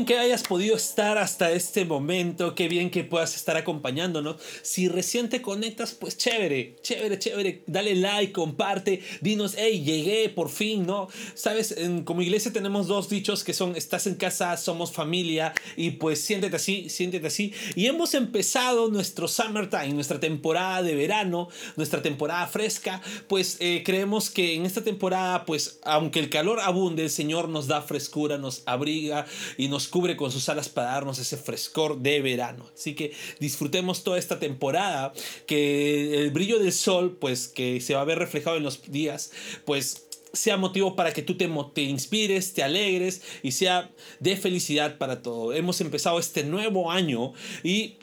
Bien 0.00 0.06
que 0.06 0.18
hayas 0.18 0.44
podido 0.44 0.76
estar 0.76 1.18
hasta 1.18 1.52
este 1.52 1.84
momento, 1.84 2.54
qué 2.54 2.68
bien 2.68 2.90
que 2.90 3.04
puedas 3.04 3.36
estar 3.36 3.58
acompañándonos. 3.58 4.36
Si 4.62 4.88
recién 4.88 5.28
te 5.28 5.42
conectas, 5.42 5.92
pues 5.92 6.16
chévere, 6.16 6.76
chévere, 6.80 7.18
chévere. 7.18 7.62
Dale 7.66 7.94
like, 7.96 8.32
comparte, 8.32 9.02
dinos, 9.20 9.56
hey, 9.58 9.82
llegué 9.84 10.30
por 10.30 10.48
fin, 10.48 10.86
¿no? 10.86 11.08
Sabes, 11.34 11.72
en, 11.72 12.04
como 12.04 12.22
iglesia 12.22 12.50
tenemos 12.50 12.86
dos 12.86 13.10
dichos 13.10 13.44
que 13.44 13.52
son, 13.52 13.76
estás 13.76 14.06
en 14.06 14.14
casa, 14.14 14.56
somos 14.56 14.90
familia, 14.90 15.52
y 15.76 15.90
pues 15.92 16.22
siéntete 16.22 16.56
así, 16.56 16.88
siéntete 16.88 17.26
así. 17.26 17.52
Y 17.74 17.84
hemos 17.86 18.14
empezado 18.14 18.88
nuestro 18.88 19.28
summertime, 19.28 19.92
nuestra 19.92 20.18
temporada 20.18 20.82
de 20.82 20.94
verano, 20.94 21.48
nuestra 21.76 22.00
temporada 22.00 22.46
fresca, 22.46 23.02
pues 23.28 23.58
eh, 23.60 23.82
creemos 23.84 24.30
que 24.30 24.54
en 24.54 24.64
esta 24.64 24.82
temporada, 24.82 25.44
pues 25.44 25.78
aunque 25.82 26.20
el 26.20 26.30
calor 26.30 26.60
abunde, 26.60 27.02
el 27.02 27.10
Señor 27.10 27.50
nos 27.50 27.66
da 27.66 27.82
frescura, 27.82 28.38
nos 28.38 28.62
abriga 28.64 29.26
y 29.58 29.68
nos 29.68 29.89
cubre 29.90 30.16
con 30.16 30.32
sus 30.32 30.48
alas 30.48 30.68
para 30.68 30.92
darnos 30.92 31.18
ese 31.18 31.36
frescor 31.36 31.98
de 31.98 32.20
verano. 32.20 32.70
Así 32.74 32.94
que 32.94 33.12
disfrutemos 33.38 34.04
toda 34.04 34.18
esta 34.18 34.38
temporada, 34.38 35.12
que 35.46 36.22
el 36.22 36.30
brillo 36.30 36.58
del 36.58 36.72
sol, 36.72 37.18
pues 37.20 37.48
que 37.48 37.80
se 37.80 37.94
va 37.94 38.00
a 38.00 38.04
ver 38.04 38.18
reflejado 38.18 38.56
en 38.56 38.62
los 38.62 38.90
días, 38.90 39.32
pues 39.64 40.06
sea 40.32 40.56
motivo 40.56 40.94
para 40.96 41.12
que 41.12 41.22
tú 41.22 41.36
te, 41.36 41.50
te 41.74 41.82
inspires, 41.82 42.54
te 42.54 42.62
alegres 42.62 43.22
y 43.42 43.52
sea 43.52 43.90
de 44.20 44.36
felicidad 44.36 44.96
para 44.98 45.22
todo. 45.22 45.52
Hemos 45.52 45.80
empezado 45.80 46.18
este 46.18 46.44
nuevo 46.44 46.90
año 46.90 47.32
y 47.62 47.96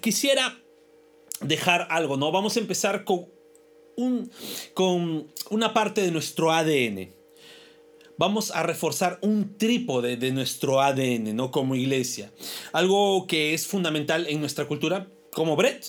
quisiera 0.00 0.58
dejar 1.40 1.86
algo, 1.90 2.16
¿no? 2.16 2.32
Vamos 2.32 2.56
a 2.56 2.60
empezar 2.60 3.04
con, 3.04 3.26
un, 3.96 4.30
con 4.72 5.28
una 5.50 5.74
parte 5.74 6.00
de 6.00 6.10
nuestro 6.10 6.50
ADN 6.52 7.23
vamos 8.18 8.50
a 8.50 8.62
reforzar 8.62 9.18
un 9.22 9.56
trípode 9.56 10.16
de 10.16 10.32
nuestro 10.32 10.80
ADN, 10.80 11.34
¿no? 11.34 11.50
Como 11.50 11.74
iglesia. 11.74 12.32
Algo 12.72 13.26
que 13.26 13.54
es 13.54 13.66
fundamental 13.66 14.26
en 14.28 14.40
nuestra 14.40 14.66
cultura 14.66 15.08
como 15.34 15.56
Brett. 15.56 15.84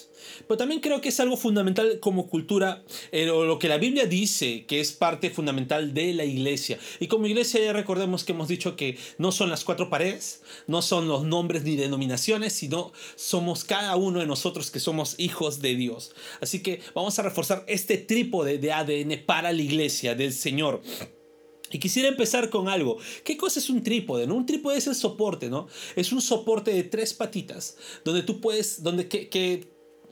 Pero 0.48 0.58
también 0.58 0.82
creo 0.82 1.02
que 1.02 1.10
es 1.10 1.20
algo 1.20 1.38
fundamental 1.38 2.00
como 2.00 2.28
cultura, 2.28 2.84
eh, 3.12 3.26
lo 3.28 3.60
que 3.60 3.70
la 3.70 3.78
Biblia 3.78 4.06
dice 4.06 4.66
que 4.66 4.80
es 4.80 4.92
parte 4.92 5.30
fundamental 5.30 5.94
de 5.94 6.14
la 6.14 6.26
iglesia. 6.26 6.80
Y 7.00 7.08
como 7.08 7.28
iglesia 7.28 7.64
ya 7.64 7.72
recordemos 7.72 8.24
que 8.24 8.34
hemos 8.34 8.48
dicho 8.48 8.76
que 8.76 8.98
no 9.18 9.32
son 9.32 9.50
las 9.50 9.64
cuatro 9.64 9.90
paredes, 9.90 10.42
no 10.68 10.82
son 10.82 11.08
los 11.08 11.24
nombres 11.24 11.64
ni 11.64 11.76
denominaciones, 11.76 12.54
sino 12.54 12.92
somos 13.16 13.64
cada 13.64 13.96
uno 13.96 14.20
de 14.20 14.26
nosotros 14.26 14.72
que 14.72 14.80
somos 14.80 15.16
hijos 15.20 15.62
de 15.62 15.76
Dios. 15.76 16.14
Así 16.42 16.62
que 16.62 16.82
vamos 16.94 17.18
a 17.20 17.24
reforzar 17.24 17.64
este 17.68 17.98
trípode 17.98 18.58
de 18.58 18.74
ADN 18.74 19.24
para 19.26 19.54
la 19.54 19.62
iglesia 19.62 20.16
del 20.16 20.34
Señor. 20.34 20.82
Y 21.76 21.80
quisiera 21.80 22.08
empezar 22.08 22.50
con 22.50 22.70
algo. 22.70 23.00
¿Qué 23.26 23.36
cosa 23.36 23.60
es 23.60 23.70
un 23.70 23.84
trípode? 23.84 24.26
¿no? 24.28 24.36
Un 24.36 24.46
trípode 24.46 24.78
es 24.78 24.88
el 24.88 24.96
soporte, 24.96 25.50
¿no? 25.50 25.68
Es 25.98 26.14
un 26.14 26.22
soporte 26.22 26.72
de 26.72 26.84
tres 26.84 27.14
patitas, 27.14 27.76
donde 28.06 28.24
tú 28.24 28.40
puedes, 28.40 28.82
donde 28.82 29.10
que, 29.10 29.68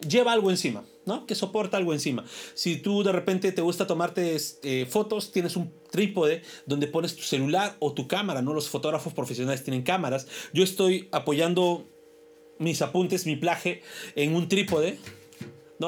lleva 0.05 0.33
algo 0.33 0.49
encima, 0.49 0.83
¿no? 1.05 1.25
Que 1.25 1.35
soporta 1.35 1.77
algo 1.77 1.93
encima. 1.93 2.25
Si 2.53 2.75
tú 2.75 3.01
de 3.01 3.13
repente 3.13 3.53
te 3.53 3.61
gusta 3.61 3.87
tomarte 3.87 4.35
este, 4.35 4.85
fotos, 4.85 5.31
tienes 5.31 5.55
un 5.55 5.71
trípode 5.89 6.41
donde 6.65 6.87
pones 6.87 7.15
tu 7.15 7.23
celular 7.23 7.77
o 7.79 7.93
tu 7.93 8.09
cámara, 8.09 8.41
¿no? 8.41 8.53
Los 8.53 8.67
fotógrafos 8.67 9.13
profesionales 9.13 9.63
tienen 9.63 9.83
cámaras. 9.83 10.27
Yo 10.51 10.65
estoy 10.65 11.07
apoyando 11.13 11.87
mis 12.59 12.81
apuntes, 12.81 13.25
mi 13.25 13.37
plaje 13.37 13.83
en 14.17 14.35
un 14.35 14.49
trípode 14.49 14.99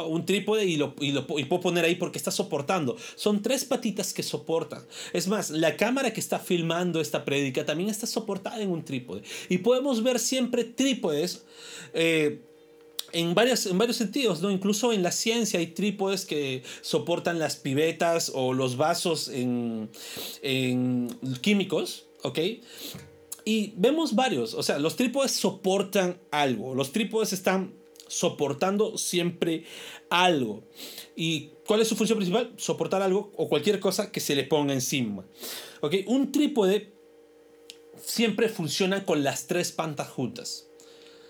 Un 0.03 0.25
trípode 0.25 0.65
y 0.65 0.77
lo, 0.77 0.95
y 0.99 1.11
lo 1.11 1.25
y 1.37 1.45
puedo 1.45 1.61
poner 1.61 1.85
ahí 1.85 1.95
porque 1.95 2.17
está 2.17 2.31
soportando. 2.31 2.97
Son 3.15 3.41
tres 3.41 3.65
patitas 3.65 4.13
que 4.13 4.23
soportan. 4.23 4.83
Es 5.13 5.27
más, 5.27 5.49
la 5.49 5.77
cámara 5.77 6.13
que 6.13 6.19
está 6.19 6.39
filmando 6.39 6.99
esta 6.99 7.23
prédica 7.25 7.65
también 7.65 7.89
está 7.89 8.07
soportada 8.07 8.61
en 8.61 8.69
un 8.69 8.83
trípode. 8.83 9.23
Y 9.49 9.59
podemos 9.59 10.03
ver 10.03 10.19
siempre 10.19 10.63
trípodes. 10.63 11.45
Eh, 11.93 12.41
en, 13.13 13.29
en 13.29 13.33
varios 13.77 13.95
sentidos, 13.95 14.41
¿no? 14.41 14.51
Incluso 14.51 14.91
en 14.91 15.01
la 15.01 15.11
ciencia 15.11 15.59
hay 15.59 15.67
trípodes 15.67 16.25
que 16.25 16.63
soportan 16.81 17.39
las 17.39 17.55
pibetas 17.55 18.31
o 18.33 18.53
los 18.53 18.75
vasos 18.75 19.29
en, 19.29 19.89
en 20.41 21.09
químicos, 21.41 22.07
¿ok? 22.23 22.39
Y 23.45 23.73
vemos 23.77 24.15
varios, 24.15 24.53
o 24.53 24.63
sea, 24.63 24.79
los 24.79 24.95
trípodes 24.95 25.31
soportan 25.31 26.19
algo, 26.31 26.73
los 26.73 26.91
trípodes 26.91 27.31
están 27.31 27.73
soportando 28.07 28.97
siempre 28.97 29.65
algo. 30.09 30.63
¿Y 31.15 31.51
cuál 31.65 31.81
es 31.81 31.87
su 31.87 31.95
función 31.95 32.17
principal? 32.17 32.53
Soportar 32.57 33.01
algo 33.01 33.31
o 33.35 33.49
cualquier 33.49 33.79
cosa 33.79 34.11
que 34.11 34.19
se 34.19 34.35
le 34.35 34.43
ponga 34.43 34.73
encima. 34.73 35.25
Un 36.07 36.31
trípode 36.31 36.93
siempre 38.01 38.49
funciona 38.49 39.05
con 39.05 39.23
las 39.23 39.47
tres 39.47 39.71
patas 39.71 40.09
juntas. 40.09 40.67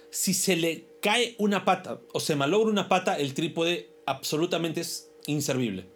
Si 0.09 0.34
se 0.34 0.56
le 0.56 0.88
cae 1.02 1.36
una 1.38 1.66
pata 1.66 2.00
o 2.13 2.19
se 2.19 2.36
malogra 2.36 2.69
una 2.69 2.88
pata, 2.88 3.18
el 3.18 3.34
trípode 3.34 3.90
absolutamente 4.06 4.81
es 4.81 5.12
inservible. 5.28 5.88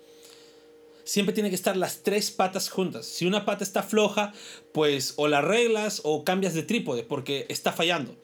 Siempre 1.04 1.34
tiene 1.34 1.50
que 1.50 1.56
estar 1.56 1.76
las 1.76 2.04
tres 2.04 2.30
patas 2.30 2.70
juntas. 2.70 3.06
Si 3.06 3.26
una 3.26 3.46
pata 3.46 3.64
está 3.64 3.82
floja, 3.82 4.34
pues 4.74 5.14
o 5.16 5.28
la 5.28 5.40
arreglas 5.40 6.02
o 6.04 6.24
cambias 6.24 6.54
de 6.54 6.64
trípode 6.64 7.04
porque 7.04 7.46
está 7.50 7.72
fallando. 7.72 8.16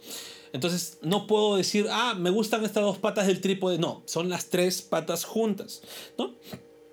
Entonces 0.56 1.00
no 1.02 1.28
puedo 1.28 1.58
decir, 1.58 1.88
ah, 1.92 2.16
me 2.18 2.30
gustan 2.30 2.64
estas 2.64 2.82
dos 2.82 2.98
patas 2.98 3.28
del 3.28 3.42
trípode. 3.42 3.78
No, 3.78 4.04
son 4.06 4.30
las 4.30 4.50
tres 4.50 4.82
patas 4.82 5.26
juntas. 5.26 5.82
¿no? 6.18 6.34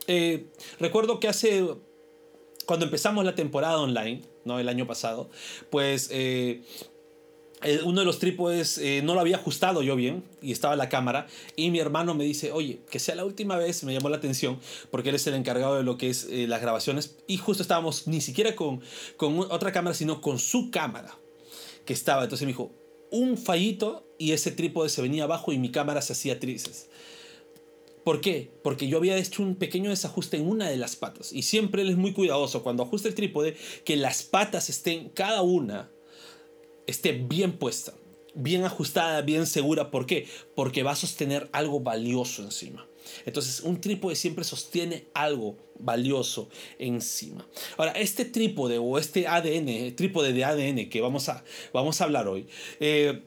Eh, 0.09 0.49
recuerdo 0.81 1.21
que 1.21 1.29
hace, 1.29 1.65
cuando 2.67 2.87
empezamos 2.87 3.25
la 3.25 3.37
temporada 3.37 3.81
online, 3.81 4.23
¿no? 4.45 4.59
el 4.59 4.69
año 4.69 4.85
pasado, 4.89 5.31
pues 5.71 6.09
eh, 6.11 6.65
uno 7.85 8.01
de 8.01 8.05
los 8.05 8.19
trípodes 8.19 8.79
eh, 8.79 9.01
no 9.05 9.15
lo 9.15 9.21
había 9.21 9.37
ajustado 9.37 9.85
yo 9.85 9.95
bien 9.95 10.25
y 10.43 10.51
estaba 10.51 10.75
la 10.75 10.89
cámara 10.89 11.29
y 11.55 11.71
mi 11.71 11.79
hermano 11.79 12.15
me 12.15 12.25
dice, 12.25 12.51
oye, 12.51 12.81
que 12.91 12.99
sea 12.99 13.15
la 13.15 13.25
última 13.25 13.59
vez, 13.59 13.85
me 13.85 13.95
llamó 13.95 14.09
la 14.09 14.17
atención 14.17 14.59
porque 14.91 15.11
él 15.11 15.15
es 15.15 15.27
el 15.29 15.35
encargado 15.35 15.77
de 15.77 15.85
lo 15.85 15.97
que 15.99 16.11
es 16.11 16.29
las 16.29 16.61
grabaciones 16.61 17.17
y 17.29 17.37
justo 17.37 17.63
estábamos 17.63 18.09
ni 18.09 18.21
siquiera 18.21 18.57
con, 18.57 18.81
con 19.17 19.39
otra 19.39 19.71
cámara, 19.71 19.95
sino 19.95 20.21
con 20.21 20.41
su 20.41 20.73
cámara 20.73 21.17
que 21.85 21.93
estaba. 21.93 22.25
Entonces 22.25 22.45
me 22.45 22.51
dijo, 22.51 22.82
un 23.13 23.39
fallito 23.39 24.05
y 24.19 24.33
ese 24.33 24.51
trípode 24.51 24.89
se 24.89 25.03
venía 25.03 25.25
abajo 25.25 25.53
y 25.53 25.59
mi 25.59 25.71
cámara 25.71 26.03
se 26.03 26.15
hacía 26.15 26.41
trizas. 26.41 26.89
¿Por 28.05 28.21
qué? 28.21 28.51
Porque 28.65 28.89
yo 28.89 28.99
había 28.99 29.17
hecho 29.17 29.43
un 29.43 29.55
pequeño 29.55 29.91
desajuste 29.91 30.37
en 30.37 30.49
una 30.49 30.69
de 30.69 30.77
las 30.77 30.97
patas. 30.97 31.33
Y 31.33 31.43
siempre 31.43 31.83
él 31.83 31.91
es 31.91 31.97
muy 31.97 32.13
cuidadoso 32.13 32.65
cuando 32.65 32.83
ajusta 32.83 33.09
el 33.09 33.15
trípode 33.15 33.57
que 33.85 33.97
las 33.97 34.25
patas 34.25 34.69
estén, 34.71 35.11
cada 35.11 35.43
una, 35.43 35.91
esté 36.87 37.13
bien 37.13 37.53
puesta, 37.59 37.95
bien 38.35 38.65
ajustada, 38.65 39.23
bien 39.23 39.47
segura. 39.47 39.93
¿Por 39.93 40.07
qué? 40.07 40.27
Porque 40.57 40.83
va 40.83 40.93
a 40.93 40.97
sostener 40.97 41.49
algo 41.53 41.81
valioso 41.81 42.43
encima. 42.43 42.89
Entonces, 43.27 43.61
un 43.61 43.81
trípode 43.81 44.17
siempre 44.17 44.45
sostiene 44.45 45.07
algo 45.15 45.57
valioso 45.79 46.49
encima. 46.79 47.47
Ahora, 47.77 47.93
este 47.93 48.25
trípode 48.25 48.79
o 48.79 48.99
este 48.99 49.27
ADN, 49.27 49.95
trípode 49.97 50.33
de 50.33 50.45
ADN 50.45 50.89
que 50.89 51.01
vamos 51.01 51.29
a, 51.29 51.45
vamos 51.73 52.01
a 52.01 52.05
hablar 52.05 52.29
hoy, 52.29 52.47
eh, 52.81 53.23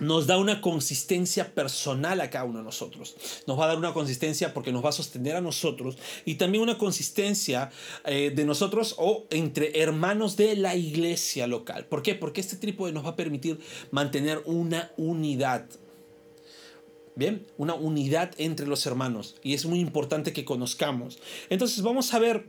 nos 0.00 0.26
da 0.26 0.38
una 0.38 0.60
consistencia 0.60 1.54
personal 1.54 2.20
a 2.20 2.30
cada 2.30 2.44
uno 2.44 2.58
de 2.58 2.64
nosotros. 2.64 3.16
Nos 3.46 3.58
va 3.58 3.64
a 3.64 3.68
dar 3.68 3.78
una 3.78 3.92
consistencia 3.92 4.52
porque 4.52 4.72
nos 4.72 4.84
va 4.84 4.88
a 4.88 4.92
sostener 4.92 5.36
a 5.36 5.40
nosotros 5.40 5.96
y 6.24 6.36
también 6.36 6.62
una 6.62 6.78
consistencia 6.78 7.70
eh, 8.06 8.32
de 8.34 8.44
nosotros 8.44 8.94
o 8.98 9.26
entre 9.30 9.80
hermanos 9.80 10.36
de 10.36 10.56
la 10.56 10.74
iglesia 10.74 11.46
local. 11.46 11.86
¿Por 11.86 12.02
qué? 12.02 12.14
Porque 12.14 12.40
este 12.40 12.56
trípode 12.56 12.92
nos 12.92 13.04
va 13.04 13.10
a 13.10 13.16
permitir 13.16 13.60
mantener 13.90 14.42
una 14.46 14.90
unidad 14.96 15.66
Bien, 17.20 17.46
una 17.58 17.74
unidad 17.74 18.30
entre 18.38 18.66
los 18.66 18.86
hermanos 18.86 19.36
y 19.42 19.52
es 19.52 19.66
muy 19.66 19.78
importante 19.78 20.32
que 20.32 20.46
conozcamos. 20.46 21.18
Entonces 21.50 21.82
vamos 21.82 22.14
a 22.14 22.18
ver 22.18 22.46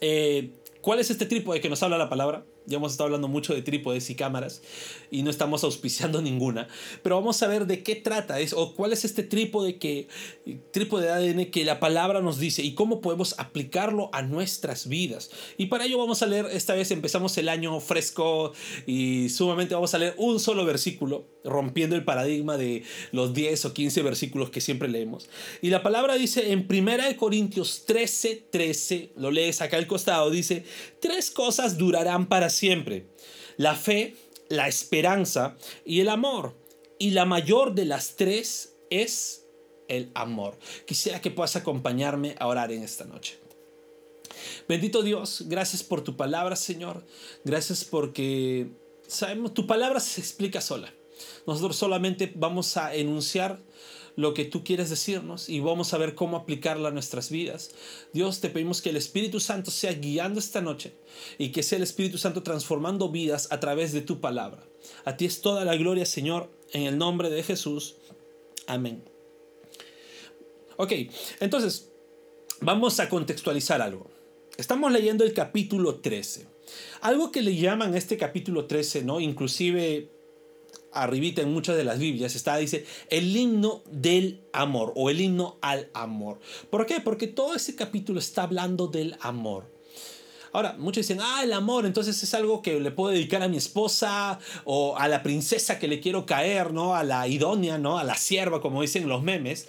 eh, 0.00 0.52
cuál 0.80 1.00
es 1.00 1.10
este 1.10 1.26
trípode 1.26 1.60
que 1.60 1.68
nos 1.68 1.82
habla 1.82 1.98
la 1.98 2.08
palabra. 2.08 2.46
Ya 2.66 2.76
hemos 2.76 2.92
estado 2.92 3.06
hablando 3.06 3.28
mucho 3.28 3.54
de 3.54 3.62
trípodes 3.62 4.08
y 4.10 4.14
cámaras 4.14 4.62
y 5.10 5.22
no 5.22 5.30
estamos 5.30 5.64
auspiciando 5.64 6.22
ninguna, 6.22 6.68
pero 7.02 7.16
vamos 7.16 7.42
a 7.42 7.48
ver 7.48 7.66
de 7.66 7.82
qué 7.82 7.96
trata 7.96 8.40
es, 8.40 8.52
o 8.52 8.74
cuál 8.74 8.92
es 8.92 9.04
este 9.04 9.22
trípode 9.22 9.78
que 9.78 10.08
trípode 10.70 11.06
de 11.06 11.12
ADN 11.12 11.50
que 11.50 11.64
la 11.64 11.80
palabra 11.80 12.20
nos 12.20 12.38
dice 12.38 12.62
y 12.62 12.74
cómo 12.74 13.00
podemos 13.00 13.34
aplicarlo 13.38 14.10
a 14.12 14.22
nuestras 14.22 14.88
vidas. 14.88 15.30
Y 15.56 15.66
para 15.66 15.84
ello 15.84 15.98
vamos 15.98 16.22
a 16.22 16.26
leer 16.26 16.46
esta 16.52 16.74
vez 16.74 16.90
empezamos 16.90 17.36
el 17.38 17.48
año 17.48 17.80
fresco 17.80 18.52
y 18.86 19.28
sumamente 19.28 19.74
vamos 19.74 19.94
a 19.94 19.98
leer 19.98 20.14
un 20.18 20.40
solo 20.40 20.64
versículo, 20.64 21.26
rompiendo 21.44 21.96
el 21.96 22.04
paradigma 22.04 22.56
de 22.56 22.84
los 23.10 23.34
10 23.34 23.64
o 23.66 23.74
15 23.74 24.02
versículos 24.02 24.50
que 24.50 24.60
siempre 24.60 24.88
leemos. 24.88 25.28
Y 25.60 25.70
la 25.70 25.82
palabra 25.82 26.14
dice 26.14 26.52
en 26.52 26.66
1 26.68 27.16
Corintios 27.16 27.84
13, 27.86 28.46
13, 28.50 29.12
lo 29.16 29.30
lees 29.30 29.60
acá 29.60 29.76
al 29.76 29.86
costado, 29.86 30.30
dice, 30.30 30.64
tres 31.00 31.30
cosas 31.30 31.78
durarán 31.78 32.28
para 32.28 32.50
siempre. 32.52 33.06
La 33.56 33.74
fe, 33.74 34.16
la 34.48 34.68
esperanza 34.68 35.56
y 35.84 36.00
el 36.00 36.08
amor. 36.08 36.54
Y 36.98 37.10
la 37.10 37.24
mayor 37.24 37.74
de 37.74 37.84
las 37.84 38.16
tres 38.16 38.76
es 38.90 39.46
el 39.88 40.10
amor. 40.14 40.58
Quisiera 40.86 41.20
que 41.20 41.30
puedas 41.30 41.56
acompañarme 41.56 42.36
a 42.38 42.46
orar 42.46 42.70
en 42.72 42.82
esta 42.82 43.04
noche. 43.04 43.38
Bendito 44.68 45.02
Dios, 45.02 45.44
gracias 45.46 45.82
por 45.82 46.02
tu 46.02 46.16
palabra, 46.16 46.56
Señor. 46.56 47.04
Gracias 47.44 47.84
porque 47.84 48.68
sabemos 49.06 49.54
tu 49.54 49.66
palabra 49.66 50.00
se 50.00 50.20
explica 50.20 50.60
sola. 50.60 50.92
Nosotros 51.46 51.76
solamente 51.76 52.32
vamos 52.34 52.76
a 52.76 52.94
enunciar 52.94 53.60
lo 54.16 54.34
que 54.34 54.44
tú 54.44 54.64
quieres 54.64 54.90
decirnos 54.90 55.48
y 55.48 55.60
vamos 55.60 55.94
a 55.94 55.98
ver 55.98 56.14
cómo 56.14 56.36
aplicarla 56.36 56.88
a 56.88 56.92
nuestras 56.92 57.30
vidas. 57.30 57.70
Dios, 58.12 58.40
te 58.40 58.50
pedimos 58.50 58.82
que 58.82 58.90
el 58.90 58.96
Espíritu 58.96 59.40
Santo 59.40 59.70
sea 59.70 59.92
guiando 59.92 60.38
esta 60.38 60.60
noche 60.60 60.94
y 61.38 61.50
que 61.50 61.62
sea 61.62 61.76
el 61.76 61.82
Espíritu 61.82 62.18
Santo 62.18 62.42
transformando 62.42 63.08
vidas 63.08 63.48
a 63.50 63.60
través 63.60 63.92
de 63.92 64.02
tu 64.02 64.20
palabra. 64.20 64.62
A 65.04 65.16
ti 65.16 65.24
es 65.24 65.40
toda 65.40 65.64
la 65.64 65.76
gloria, 65.76 66.06
Señor, 66.06 66.50
en 66.72 66.82
el 66.82 66.98
nombre 66.98 67.30
de 67.30 67.42
Jesús. 67.42 67.96
Amén. 68.66 69.04
Ok, 70.76 70.92
entonces, 71.40 71.90
vamos 72.60 72.98
a 73.00 73.08
contextualizar 73.08 73.80
algo. 73.80 74.10
Estamos 74.56 74.92
leyendo 74.92 75.24
el 75.24 75.32
capítulo 75.32 75.96
13. 75.96 76.46
Algo 77.00 77.30
que 77.32 77.42
le 77.42 77.56
llaman 77.56 77.94
este 77.94 78.16
capítulo 78.16 78.66
13, 78.66 79.02
¿no? 79.02 79.20
Inclusive 79.20 80.10
arribita 80.92 81.42
en 81.42 81.52
muchas 81.52 81.76
de 81.76 81.84
las 81.84 81.98
Biblias 81.98 82.34
está, 82.34 82.56
dice, 82.56 82.84
el 83.08 83.36
himno 83.36 83.82
del 83.90 84.44
amor 84.52 84.92
o 84.96 85.10
el 85.10 85.20
himno 85.20 85.58
al 85.62 85.90
amor. 85.94 86.40
¿Por 86.70 86.86
qué? 86.86 87.00
Porque 87.00 87.26
todo 87.26 87.54
ese 87.54 87.74
capítulo 87.74 88.18
está 88.18 88.44
hablando 88.44 88.86
del 88.86 89.16
amor. 89.20 89.72
Ahora, 90.54 90.76
muchos 90.78 91.06
dicen, 91.06 91.20
ah, 91.22 91.40
el 91.42 91.52
amor, 91.54 91.86
entonces 91.86 92.22
es 92.22 92.34
algo 92.34 92.60
que 92.60 92.78
le 92.78 92.90
puedo 92.90 93.14
dedicar 93.14 93.42
a 93.42 93.48
mi 93.48 93.56
esposa 93.56 94.38
o 94.64 94.96
a 94.98 95.08
la 95.08 95.22
princesa 95.22 95.78
que 95.78 95.88
le 95.88 95.98
quiero 95.98 96.26
caer, 96.26 96.74
¿no? 96.74 96.94
A 96.94 97.04
la 97.04 97.26
idónea, 97.26 97.78
¿no? 97.78 97.98
A 97.98 98.04
la 98.04 98.16
sierva, 98.16 98.60
como 98.60 98.82
dicen 98.82 99.08
los 99.08 99.22
memes. 99.22 99.66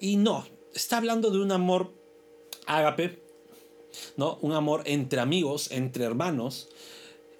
Y 0.00 0.16
no, 0.16 0.44
está 0.74 0.96
hablando 0.96 1.30
de 1.30 1.38
un 1.38 1.52
amor 1.52 1.94
ágape, 2.66 3.22
¿no? 4.16 4.38
Un 4.42 4.52
amor 4.54 4.82
entre 4.86 5.20
amigos, 5.20 5.70
entre 5.70 6.04
hermanos. 6.04 6.68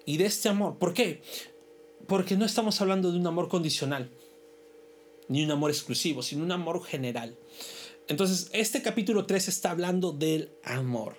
Y 0.05 0.15
de 0.15 0.27
este 0.27 0.47
amor, 0.47 0.77
¿por 0.77 0.93
qué? 0.93 1.21
Porque 2.07 2.37
no 2.37 2.45
estamos 2.45 2.81
hablando 2.81 3.11
de 3.11 3.19
un 3.19 3.27
amor 3.27 3.47
condicional, 3.47 4.09
ni 5.27 5.43
un 5.43 5.51
amor 5.51 5.71
exclusivo, 5.71 6.21
sino 6.21 6.43
un 6.43 6.51
amor 6.51 6.83
general. 6.83 7.37
Entonces, 8.07 8.49
este 8.53 8.81
capítulo 8.81 9.25
3 9.25 9.47
está 9.47 9.71
hablando 9.71 10.11
del 10.11 10.51
amor. 10.63 11.17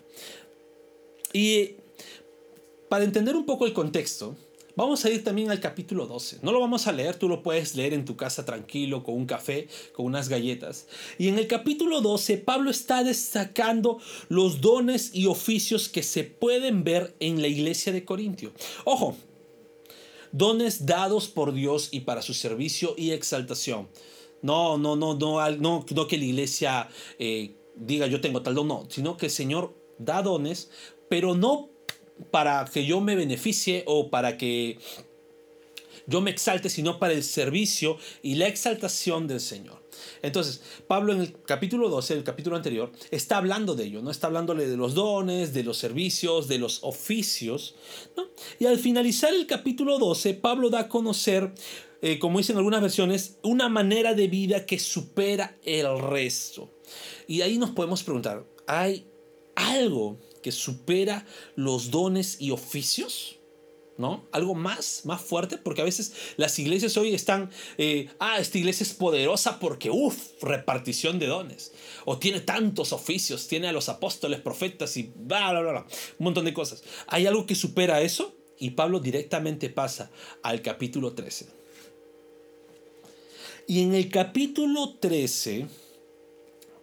Y 1.32 1.76
para 2.88 3.04
entender 3.04 3.34
un 3.34 3.44
poco 3.44 3.66
el 3.66 3.72
contexto, 3.72 4.36
vamos 4.76 5.04
a 5.04 5.10
ir 5.10 5.24
también 5.24 5.50
al 5.50 5.58
capítulo 5.58 6.06
12. 6.06 6.38
No 6.42 6.52
lo 6.52 6.60
vamos 6.60 6.86
a 6.86 6.92
leer, 6.92 7.16
tú 7.16 7.28
lo 7.28 7.42
puedes 7.42 7.74
leer 7.74 7.92
en 7.92 8.04
tu 8.04 8.16
casa 8.16 8.44
tranquilo, 8.44 9.02
con 9.02 9.16
un 9.16 9.26
café, 9.26 9.68
con 9.92 10.06
unas 10.06 10.28
galletas. 10.28 10.86
Y 11.18 11.26
en 11.26 11.38
el 11.38 11.48
capítulo 11.48 12.00
12, 12.00 12.38
Pablo 12.38 12.70
está 12.70 13.02
destacando 13.02 13.98
los 14.28 14.60
dones 14.60 15.10
y 15.12 15.26
oficios 15.26 15.88
que 15.88 16.04
se 16.04 16.22
pueden 16.22 16.84
ver 16.84 17.16
en 17.18 17.42
la 17.42 17.48
iglesia 17.48 17.92
de 17.92 18.04
Corintio. 18.04 18.52
Ojo, 18.84 19.16
dones 20.32 20.86
dados 20.86 21.28
por 21.28 21.52
Dios 21.52 21.88
y 21.92 22.00
para 22.00 22.22
su 22.22 22.34
servicio 22.34 22.94
y 22.96 23.12
exaltación. 23.12 23.88
No, 24.42 24.78
no, 24.78 24.96
no, 24.96 25.14
no, 25.14 25.50
no, 25.50 25.84
no 25.88 26.06
que 26.06 26.18
la 26.18 26.24
iglesia 26.24 26.88
eh, 27.18 27.56
diga 27.74 28.06
yo 28.06 28.20
tengo 28.20 28.42
tal 28.42 28.54
don, 28.54 28.68
no, 28.68 28.86
sino 28.88 29.16
que 29.16 29.26
el 29.26 29.32
Señor 29.32 29.74
da 29.98 30.22
dones, 30.22 30.70
pero 31.08 31.34
no 31.34 31.70
para 32.30 32.64
que 32.72 32.86
yo 32.86 33.00
me 33.00 33.14
beneficie 33.14 33.84
o 33.86 34.10
para 34.10 34.36
que 34.38 34.78
yo 36.06 36.20
me 36.20 36.30
exalte, 36.30 36.70
sino 36.70 36.98
para 36.98 37.12
el 37.12 37.22
servicio 37.22 37.98
y 38.22 38.36
la 38.36 38.46
exaltación 38.46 39.26
del 39.26 39.40
Señor. 39.40 39.85
Entonces, 40.22 40.60
Pablo 40.86 41.12
en 41.12 41.20
el 41.20 41.42
capítulo 41.42 41.88
12, 41.88 42.14
el 42.14 42.24
capítulo 42.24 42.56
anterior, 42.56 42.92
está 43.10 43.38
hablando 43.38 43.74
de 43.74 43.84
ello, 43.84 44.02
¿no? 44.02 44.10
Está 44.10 44.26
hablándole 44.26 44.66
de 44.66 44.76
los 44.76 44.94
dones, 44.94 45.52
de 45.54 45.62
los 45.62 45.78
servicios, 45.78 46.48
de 46.48 46.58
los 46.58 46.80
oficios, 46.82 47.74
Y 48.58 48.66
al 48.66 48.78
finalizar 48.78 49.32
el 49.34 49.46
capítulo 49.46 49.98
12, 49.98 50.34
Pablo 50.34 50.70
da 50.70 50.80
a 50.80 50.88
conocer, 50.88 51.52
eh, 52.02 52.18
como 52.18 52.38
dicen 52.38 52.56
algunas 52.56 52.82
versiones, 52.82 53.38
una 53.42 53.68
manera 53.68 54.14
de 54.14 54.28
vida 54.28 54.66
que 54.66 54.78
supera 54.78 55.58
el 55.62 55.98
resto. 55.98 56.70
Y 57.26 57.42
ahí 57.42 57.58
nos 57.58 57.70
podemos 57.70 58.02
preguntar, 58.02 58.46
¿hay 58.66 59.06
algo 59.54 60.18
que 60.42 60.52
supera 60.52 61.26
los 61.54 61.90
dones 61.90 62.40
y 62.40 62.50
oficios? 62.50 63.38
¿No? 63.98 64.26
Algo 64.32 64.54
más, 64.54 65.02
más 65.04 65.20
fuerte, 65.20 65.58
porque 65.58 65.80
a 65.80 65.84
veces 65.84 66.12
las 66.36 66.58
iglesias 66.58 66.96
hoy 66.96 67.14
están, 67.14 67.50
eh, 67.78 68.08
ah, 68.18 68.38
esta 68.38 68.58
iglesia 68.58 68.84
es 68.84 68.92
poderosa 68.92 69.58
porque, 69.58 69.90
uff, 69.90 70.42
repartición 70.42 71.18
de 71.18 71.26
dones, 71.26 71.72
o 72.04 72.18
tiene 72.18 72.40
tantos 72.40 72.92
oficios, 72.92 73.48
tiene 73.48 73.68
a 73.68 73.72
los 73.72 73.88
apóstoles, 73.88 74.40
profetas 74.40 74.96
y 74.96 75.12
bla, 75.14 75.50
bla, 75.50 75.60
bla, 75.60 75.72
bla, 75.72 75.86
un 76.18 76.24
montón 76.24 76.44
de 76.44 76.54
cosas. 76.54 76.82
¿Hay 77.06 77.26
algo 77.26 77.46
que 77.46 77.54
supera 77.54 78.02
eso? 78.02 78.34
Y 78.58 78.70
Pablo 78.70 79.00
directamente 79.00 79.68
pasa 79.68 80.10
al 80.42 80.62
capítulo 80.62 81.12
13. 81.12 81.46
Y 83.68 83.82
en 83.82 83.94
el 83.94 84.10
capítulo 84.10 84.94
13, 85.00 85.66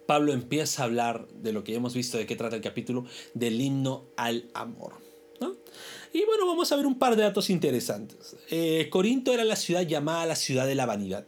Pablo 0.06 0.32
empieza 0.32 0.82
a 0.82 0.84
hablar 0.84 1.26
de 1.28 1.52
lo 1.52 1.64
que 1.64 1.72
ya 1.72 1.78
hemos 1.78 1.94
visto, 1.94 2.18
de 2.18 2.26
qué 2.26 2.36
trata 2.36 2.56
el 2.56 2.62
capítulo, 2.62 3.06
del 3.32 3.60
himno 3.60 4.04
al 4.16 4.50
amor. 4.52 5.03
Y 6.14 6.24
bueno, 6.26 6.46
vamos 6.46 6.70
a 6.70 6.76
ver 6.76 6.86
un 6.86 6.96
par 6.96 7.16
de 7.16 7.24
datos 7.24 7.50
interesantes. 7.50 8.36
Eh, 8.48 8.86
Corinto 8.88 9.34
era 9.34 9.42
la 9.42 9.56
ciudad 9.56 9.82
llamada 9.82 10.24
la 10.26 10.36
ciudad 10.36 10.64
de 10.64 10.76
la 10.76 10.86
vanidad. 10.86 11.26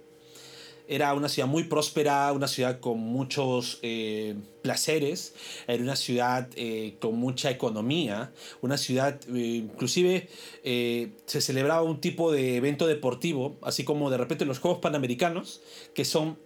Era 0.86 1.12
una 1.12 1.28
ciudad 1.28 1.48
muy 1.48 1.64
próspera, 1.64 2.32
una 2.32 2.46
ciudad 2.46 2.78
con 2.78 3.00
muchos 3.00 3.80
eh, 3.82 4.36
placeres, 4.62 5.34
era 5.66 5.82
una 5.82 5.96
ciudad 5.96 6.48
eh, 6.54 6.94
con 7.00 7.16
mucha 7.16 7.50
economía, 7.50 8.32
una 8.60 8.78
ciudad, 8.78 9.20
inclusive 9.26 10.28
se 10.62 11.40
celebraba 11.40 11.82
un 11.82 12.00
tipo 12.00 12.30
de 12.30 12.54
evento 12.54 12.86
deportivo, 12.86 13.56
así 13.62 13.82
como 13.82 14.08
de 14.10 14.18
repente 14.18 14.44
los 14.44 14.60
Juegos 14.60 14.78
Panamericanos, 14.78 15.62
que 15.94 16.04
son 16.04 16.38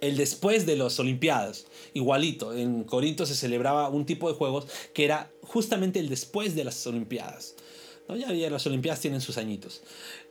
el 0.00 0.16
después 0.16 0.66
de 0.66 0.76
las 0.76 0.98
Olimpiadas. 0.98 1.66
Igualito, 1.94 2.54
en 2.54 2.84
Corinto 2.84 3.26
se 3.26 3.34
celebraba 3.34 3.88
un 3.88 4.06
tipo 4.06 4.28
de 4.28 4.34
juegos 4.34 4.66
que 4.94 5.04
era 5.04 5.30
justamente 5.42 6.00
el 6.00 6.08
después 6.08 6.54
de 6.54 6.64
las 6.64 6.86
Olimpiadas. 6.86 7.54
¿no? 8.08 8.16
Ya 8.16 8.28
había 8.28 8.50
las 8.50 8.66
Olimpiadas 8.66 9.00
tienen 9.00 9.20
sus 9.20 9.36
añitos. 9.38 9.82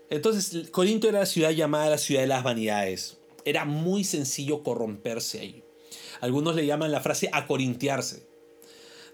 Entonces, 0.09 0.69
Corinto 0.71 1.07
era 1.07 1.19
la 1.19 1.25
ciudad 1.25 1.51
llamada 1.51 1.89
la 1.89 1.97
ciudad 1.97 2.21
de 2.21 2.27
las 2.27 2.43
vanidades. 2.43 3.17
Era 3.45 3.65
muy 3.65 4.03
sencillo 4.03 4.63
corromperse 4.63 5.39
ahí. 5.39 5.63
Algunos 6.21 6.55
le 6.55 6.65
llaman 6.65 6.91
la 6.91 7.01
frase 7.01 7.29
acorintiarse. 7.31 8.27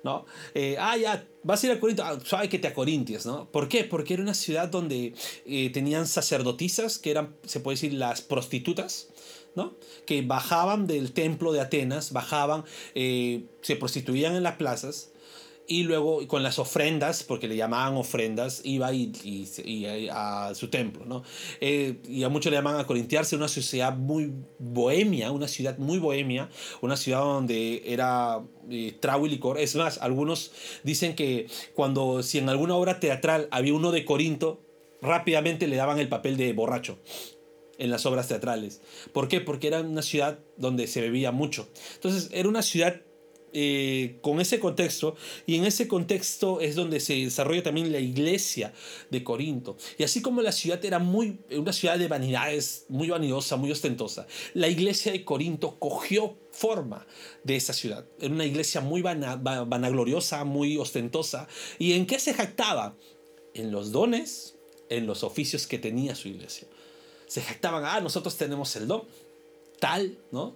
¿no? 0.03 0.25
Eh, 0.53 0.77
ah, 0.79 0.95
ya, 0.95 1.27
vas 1.41 1.63
a 1.63 1.67
ir 1.67 1.73
a 1.73 1.79
Corinto, 1.79 2.03
ah, 2.03 2.19
sabe 2.23 2.47
que 2.47 2.59
te 2.59 2.67
acorintias, 2.67 3.25
¿no? 3.25 3.49
¿Por 3.51 3.67
qué? 3.67 3.83
Porque 3.83 4.13
era 4.13 4.21
una 4.21 4.35
ciudad 4.35 4.69
donde 4.69 5.15
eh, 5.47 5.71
tenían 5.71 6.05
sacerdotisas, 6.05 6.99
que 6.99 7.09
eran, 7.09 7.35
se 7.43 7.59
puede 7.59 7.73
decir, 7.75 7.93
las 7.93 8.21
prostitutas, 8.21 9.07
que 10.05 10.21
bajaban 10.21 10.87
del 10.87 11.11
templo 11.13 11.51
de 11.51 11.61
Atenas, 11.61 12.11
bajaban, 12.11 12.63
eh, 12.93 13.45
se 13.61 13.75
prostituían 13.75 14.35
en 14.35 14.43
las 14.43 14.55
plazas 14.55 15.11
y 15.67 15.83
luego 15.83 16.27
con 16.27 16.43
las 16.43 16.59
ofrendas, 16.59 17.23
porque 17.23 17.47
le 17.47 17.55
llamaban 17.55 17.95
ofrendas, 17.97 18.61
iba 18.63 18.93
y, 18.93 20.07
a 20.11 20.51
su 20.53 20.69
templo. 20.69 21.05
¿no? 21.05 21.23
Eh, 21.59 22.01
y 22.07 22.23
a 22.23 22.29
muchos 22.29 22.51
le 22.51 22.57
llaman 22.57 22.79
a 22.79 22.85
corintiarse, 22.85 23.35
una 23.35 23.47
sociedad 23.47 23.95
muy 23.95 24.31
bohemia, 24.59 25.31
una 25.31 25.47
ciudad 25.47 25.77
muy 25.77 25.97
bohemia, 25.97 26.49
una 26.81 26.97
ciudad 26.97 27.19
donde 27.19 27.81
era 27.85 28.41
eh, 28.69 28.95
trago 28.99 29.25
y 29.25 29.29
licor. 29.29 29.59
Es 29.59 29.75
más, 29.75 29.97
algunos 29.99 30.51
dicen 30.83 31.15
que 31.15 31.47
cuando, 31.73 32.21
si 32.23 32.37
en 32.37 32.49
alguna 32.49 32.75
obra 32.75 32.99
teatral 32.99 33.47
había 33.51 33.73
uno 33.73 33.91
de 33.91 34.05
Corinto, 34.05 34.61
rápidamente 35.01 35.67
le 35.67 35.75
daban 35.75 35.99
el 35.99 36.09
papel 36.09 36.37
de 36.37 36.53
borracho 36.53 36.97
en 37.77 37.89
las 37.89 38.05
obras 38.05 38.27
teatrales. 38.27 38.81
¿Por 39.13 39.27
qué? 39.27 39.41
Porque 39.41 39.67
era 39.67 39.81
una 39.81 40.01
ciudad 40.01 40.39
donde 40.57 40.87
se 40.87 41.01
bebía 41.01 41.31
mucho. 41.31 41.67
Entonces 41.95 42.29
era 42.31 42.49
una 42.49 42.61
ciudad 42.61 43.01
eh, 43.57 44.17
con 44.19 44.41
ese 44.41 44.59
contexto 44.59 45.15
y 45.45 45.55
en 45.55 45.63
ese 45.63 45.87
contexto 45.87 46.59
es 46.59 46.75
donde 46.75 46.99
se 46.99 47.13
desarrolla 47.13 47.63
también 47.63 47.89
la 47.89 47.99
iglesia 47.99 48.73
de 49.09 49.23
Corinto. 49.23 49.77
Y 49.97 50.03
así 50.03 50.21
como 50.21 50.41
la 50.41 50.51
ciudad 50.51 50.83
era 50.83 50.99
muy, 50.99 51.39
una 51.51 51.71
ciudad 51.71 51.97
de 51.97 52.09
vanidades, 52.09 52.85
muy 52.89 53.09
vanidosa, 53.09 53.55
muy 53.55 53.71
ostentosa, 53.71 54.27
la 54.53 54.67
iglesia 54.67 55.13
de 55.13 55.23
Corinto 55.23 55.79
cogió 55.79 56.37
forma 56.51 57.07
de 57.45 57.55
esa 57.55 57.71
ciudad. 57.71 58.05
Era 58.19 58.33
una 58.33 58.45
iglesia 58.45 58.81
muy 58.81 59.01
vanagloriosa, 59.01 60.43
muy 60.43 60.77
ostentosa. 60.77 61.47
¿Y 61.79 61.93
en 61.93 62.07
qué 62.07 62.19
se 62.19 62.33
jactaba? 62.33 62.97
En 63.53 63.71
los 63.71 63.93
dones, 63.93 64.57
en 64.89 65.07
los 65.07 65.23
oficios 65.23 65.65
que 65.65 65.79
tenía 65.79 66.13
su 66.13 66.27
iglesia 66.27 66.67
se 67.27 67.41
jactaban, 67.41 67.83
ah, 67.85 67.99
nosotros 68.01 68.35
tenemos 68.37 68.75
el 68.75 68.87
don 68.87 69.03
tal, 69.79 70.17
¿no? 70.31 70.55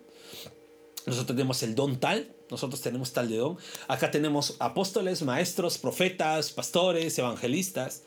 Nosotros 1.05 1.35
tenemos 1.35 1.63
el 1.63 1.75
don 1.75 1.99
tal, 1.99 2.35
nosotros 2.49 2.81
tenemos 2.81 3.13
tal 3.13 3.29
de 3.29 3.37
don. 3.37 3.57
Acá 3.87 4.11
tenemos 4.11 4.55
apóstoles, 4.59 5.21
maestros, 5.21 5.77
profetas, 5.77 6.51
pastores, 6.51 7.17
evangelistas. 7.17 8.03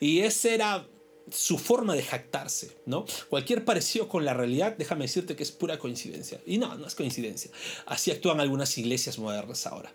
Y 0.00 0.20
ese 0.20 0.54
era 0.54 0.86
su 1.30 1.58
forma 1.58 1.94
de 1.94 2.02
jactarse, 2.02 2.76
¿no? 2.86 3.06
Cualquier 3.28 3.64
parecido 3.64 4.08
con 4.08 4.24
la 4.24 4.34
realidad, 4.34 4.76
déjame 4.76 5.04
decirte 5.04 5.36
que 5.36 5.42
es 5.42 5.52
pura 5.52 5.78
coincidencia. 5.78 6.40
Y 6.46 6.58
no, 6.58 6.74
no 6.76 6.86
es 6.86 6.94
coincidencia. 6.94 7.50
Así 7.86 8.10
actúan 8.10 8.40
algunas 8.40 8.76
iglesias 8.78 9.18
modernas 9.18 9.66
ahora. 9.66 9.92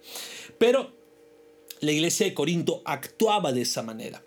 Pero 0.58 0.92
la 1.82 1.92
iglesia 1.92 2.26
de 2.26 2.34
Corinto 2.34 2.82
actuaba 2.86 3.54
de 3.54 3.62
esa 3.62 3.84
manera. 3.84 4.24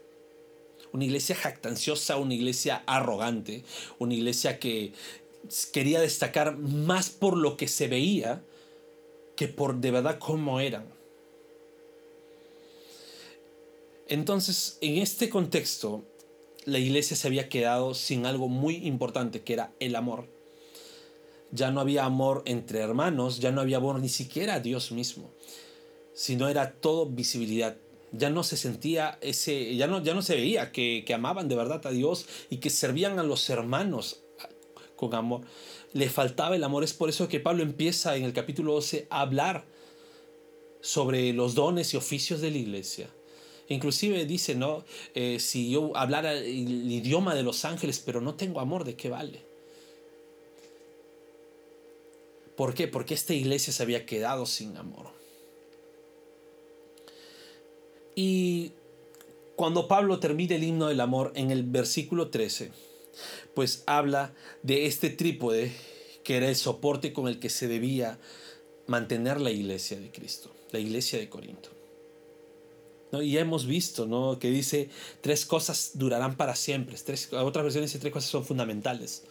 Una 0.92 1.04
iglesia 1.04 1.34
jactanciosa, 1.34 2.16
una 2.16 2.34
iglesia 2.34 2.82
arrogante, 2.86 3.64
una 3.98 4.14
iglesia 4.14 4.58
que 4.58 4.92
quería 5.72 6.00
destacar 6.00 6.56
más 6.56 7.10
por 7.10 7.36
lo 7.36 7.56
que 7.56 7.68
se 7.68 7.88
veía 7.88 8.44
que 9.36 9.48
por 9.48 9.76
de 9.80 9.90
verdad 9.90 10.18
cómo 10.18 10.60
eran. 10.60 10.92
Entonces, 14.08 14.78
en 14.82 14.98
este 14.98 15.30
contexto, 15.30 16.04
la 16.64 16.78
iglesia 16.78 17.16
se 17.16 17.26
había 17.26 17.48
quedado 17.48 17.94
sin 17.94 18.26
algo 18.26 18.48
muy 18.48 18.86
importante, 18.86 19.42
que 19.42 19.54
era 19.54 19.72
el 19.80 19.96
amor. 19.96 20.28
Ya 21.50 21.70
no 21.70 21.80
había 21.80 22.04
amor 22.04 22.42
entre 22.46 22.80
hermanos, 22.80 23.40
ya 23.40 23.52
no 23.52 23.60
había 23.60 23.78
amor 23.78 24.00
ni 24.00 24.08
siquiera 24.08 24.54
a 24.54 24.60
Dios 24.60 24.92
mismo, 24.92 25.32
sino 26.14 26.48
era 26.48 26.72
todo 26.72 27.06
visibilidad. 27.06 27.76
Ya 28.12 28.30
no 28.30 28.44
se 28.44 28.56
sentía 28.56 29.18
ese, 29.20 29.74
ya 29.74 29.86
no, 29.86 30.02
ya 30.02 30.14
no 30.14 30.22
se 30.22 30.36
veía 30.36 30.70
que, 30.70 31.02
que 31.06 31.14
amaban 31.14 31.48
de 31.48 31.56
verdad 31.56 31.86
a 31.86 31.90
Dios 31.90 32.26
y 32.50 32.58
que 32.58 32.70
servían 32.70 33.18
a 33.18 33.22
los 33.22 33.48
hermanos 33.50 34.20
con 34.96 35.14
amor. 35.14 35.42
Le 35.94 36.08
faltaba 36.08 36.56
el 36.56 36.64
amor. 36.64 36.84
Es 36.84 36.92
por 36.92 37.08
eso 37.08 37.28
que 37.28 37.40
Pablo 37.40 37.62
empieza 37.62 38.16
en 38.16 38.24
el 38.24 38.32
capítulo 38.32 38.74
12 38.74 39.06
a 39.10 39.20
hablar 39.20 39.64
sobre 40.80 41.32
los 41.32 41.54
dones 41.54 41.94
y 41.94 41.96
oficios 41.96 42.40
de 42.40 42.50
la 42.50 42.58
iglesia 42.58 43.08
Inclusive 43.68 44.26
dice, 44.26 44.54
¿no? 44.54 44.84
Eh, 45.14 45.38
si 45.40 45.70
yo 45.70 45.96
hablara 45.96 46.34
el 46.34 46.90
idioma 46.90 47.34
de 47.34 47.42
los 47.42 47.64
ángeles, 47.64 48.02
pero 48.04 48.20
no 48.20 48.34
tengo 48.34 48.60
amor, 48.60 48.84
¿de 48.84 48.96
qué 48.96 49.08
vale? 49.08 49.44
¿Por 52.56 52.74
qué? 52.74 52.86
Porque 52.88 53.14
esta 53.14 53.32
iglesia 53.32 53.72
se 53.72 53.82
había 53.82 54.04
quedado 54.04 54.46
sin 54.46 54.76
amor. 54.76 55.21
Y 58.14 58.72
cuando 59.56 59.88
Pablo 59.88 60.18
termina 60.18 60.54
el 60.54 60.64
himno 60.64 60.88
del 60.88 61.00
amor 61.00 61.32
en 61.34 61.50
el 61.50 61.62
versículo 61.62 62.28
13, 62.30 62.70
pues 63.54 63.84
habla 63.86 64.34
de 64.62 64.86
este 64.86 65.10
trípode 65.10 65.72
que 66.24 66.36
era 66.36 66.48
el 66.48 66.56
soporte 66.56 67.12
con 67.12 67.28
el 67.28 67.38
que 67.38 67.50
se 67.50 67.68
debía 67.68 68.18
mantener 68.86 69.40
la 69.40 69.50
iglesia 69.50 69.98
de 69.98 70.10
Cristo, 70.10 70.54
la 70.70 70.78
iglesia 70.78 71.18
de 71.18 71.28
Corinto. 71.28 71.70
Y 73.20 73.36
hemos 73.36 73.66
visto 73.66 74.06
¿no? 74.06 74.38
que 74.38 74.50
dice 74.50 74.88
tres 75.20 75.44
cosas 75.44 75.92
durarán 75.94 76.36
para 76.36 76.56
siempre. 76.56 76.96
Tres, 77.04 77.30
otras 77.32 77.64
versiones 77.64 77.90
dice 77.90 78.00
tres 78.00 78.12
cosas 78.12 78.30
son 78.30 78.44
fundamentales. 78.44 79.24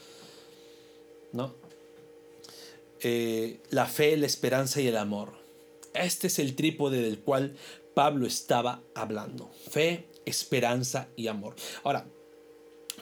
¿no? 1.33 1.55
Eh, 2.99 3.59
la 3.71 3.87
fe, 3.87 4.17
la 4.17 4.27
esperanza 4.27 4.81
y 4.81 4.87
el 4.87 4.97
amor. 4.97 5.33
Este 5.95 6.27
es 6.27 6.37
el 6.37 6.55
trípode 6.55 7.01
del 7.01 7.19
cual 7.19 7.55
Pablo 7.93 8.25
estaba 8.25 8.83
hablando. 8.95 9.51
Fe, 9.69 10.09
esperanza 10.25 11.09
y 11.15 11.27
amor. 11.27 11.55
Ahora, 11.83 12.07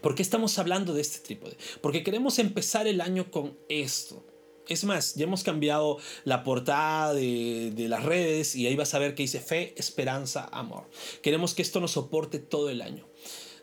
¿por 0.02 0.16
qué 0.16 0.22
estamos 0.22 0.58
hablando 0.60 0.94
de 0.94 1.02
este 1.02 1.20
trípode? 1.20 1.58
Porque 1.82 2.04
queremos 2.04 2.40
empezar 2.40 2.88
el 2.88 3.02
año 3.02 3.32
con 3.32 3.58
esto. 3.70 4.26
Es 4.68 4.84
más, 4.84 5.16
ya 5.16 5.24
hemos 5.24 5.44
cambiado 5.44 5.98
la 6.26 6.44
portada 6.44 7.14
de, 7.16 7.74
las 7.90 8.04
redes 8.04 8.56
y 8.56 8.68
ahí 8.68 8.76
vas 8.76 8.94
a 8.94 9.00
ver 9.00 9.16
que 9.16 9.24
dice 9.24 9.40
fe, 9.40 9.74
esperanza, 9.78 10.48
amor. 10.52 10.88
Queremos 11.24 11.56
que 11.56 11.64
esto 11.64 11.80
nos 11.80 11.92
soporte 11.92 12.38
todo 12.38 12.70
el 12.70 12.82
año. 12.84 13.08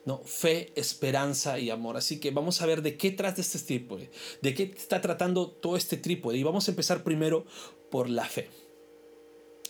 ¿no? 0.04 0.22
Fe, 0.24 0.72
esperanza 0.74 1.58
y 1.60 1.70
amor. 1.70 1.96
Así 1.96 2.18
que 2.18 2.32
vamos 2.32 2.60
a 2.60 2.66
ver 2.66 2.82
de 2.82 2.96
qué 2.96 3.12
trata 3.12 3.40
este 3.40 3.58
trípode, 3.60 4.10
de 4.42 4.54
qué 4.54 4.64
está 4.76 5.00
tratando 5.00 5.48
todo 5.48 5.76
este 5.76 5.96
trípode. 5.96 6.38
Y 6.38 6.42
vamos 6.42 6.66
a 6.66 6.72
empezar 6.72 7.04
primero 7.04 7.44
por 7.90 8.10
la 8.10 8.24
fe. 8.24 8.48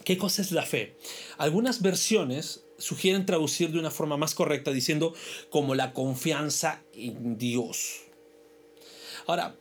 ¿Qué 0.07 0.17
cosa 0.17 0.41
es 0.41 0.53
la 0.53 0.63
fe? 0.63 0.97
Algunas 1.37 1.83
versiones 1.83 2.65
sugieren 2.79 3.27
traducir 3.27 3.73
de 3.73 3.81
una 3.81 3.91
forma 3.91 4.17
más 4.17 4.37
correcta 4.37 4.71
diciendo 4.71 5.15
como 5.51 5.75
la 5.75 5.93
confianza 5.93 6.85
en 6.93 7.37
Dios. 7.39 8.03
Ahora, 9.27 9.57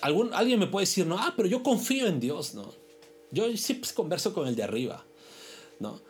algún, 0.00 0.32
alguien 0.34 0.60
me 0.60 0.68
puede 0.68 0.86
decir, 0.86 1.04
no, 1.04 1.18
ah, 1.18 1.34
pero 1.36 1.48
yo 1.48 1.64
confío 1.64 2.06
en 2.06 2.20
Dios, 2.20 2.54
¿no? 2.54 2.72
Yo 3.32 3.56
siempre 3.56 3.90
converso 3.92 4.32
con 4.32 4.46
el 4.46 4.54
de 4.54 4.62
arriba, 4.62 5.04
¿no? 5.80 6.00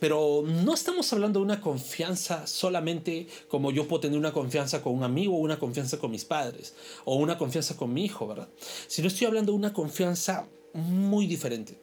Pero 0.00 0.44
no 0.44 0.74
estamos 0.74 1.10
hablando 1.14 1.40
de 1.40 1.46
una 1.46 1.62
confianza 1.62 2.46
solamente 2.46 3.26
como 3.48 3.70
yo 3.70 3.88
puedo 3.88 4.00
tener 4.00 4.18
una 4.18 4.34
confianza 4.34 4.82
con 4.82 4.94
un 4.94 5.02
amigo 5.02 5.38
una 5.38 5.58
confianza 5.58 5.98
con 5.98 6.10
mis 6.10 6.26
padres 6.26 6.74
o 7.06 7.16
una 7.16 7.38
confianza 7.38 7.74
con 7.78 7.90
mi 7.90 8.04
hijo, 8.04 8.26
¿verdad? 8.28 8.50
Sino 8.86 9.08
estoy 9.08 9.28
hablando 9.28 9.52
de 9.52 9.56
una 9.56 9.72
confianza 9.72 10.46
muy 10.74 11.26
diferente. 11.26 11.78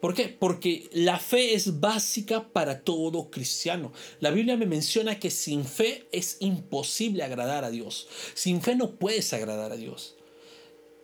¿Por 0.00 0.14
qué? 0.14 0.28
Porque 0.28 0.88
la 0.92 1.18
fe 1.18 1.54
es 1.54 1.80
básica 1.80 2.48
para 2.52 2.82
todo 2.82 3.30
cristiano. 3.30 3.92
La 4.20 4.30
Biblia 4.30 4.56
me 4.56 4.66
menciona 4.66 5.18
que 5.18 5.30
sin 5.30 5.64
fe 5.64 6.06
es 6.12 6.36
imposible 6.40 7.24
agradar 7.24 7.64
a 7.64 7.70
Dios. 7.70 8.08
Sin 8.34 8.62
fe 8.62 8.76
no 8.76 8.92
puedes 8.92 9.32
agradar 9.32 9.72
a 9.72 9.76
Dios 9.76 10.18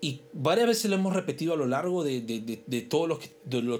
y 0.04 0.20
varias 0.34 0.66
veces 0.66 0.90
lo 0.90 0.96
hemos 0.96 1.14
repetido 1.14 1.54
a 1.54 1.56
lo 1.56 1.64
largo 1.64 2.04
de, 2.04 2.20
todo, 2.90 3.06
lo 3.06 3.18
que, 3.18 3.28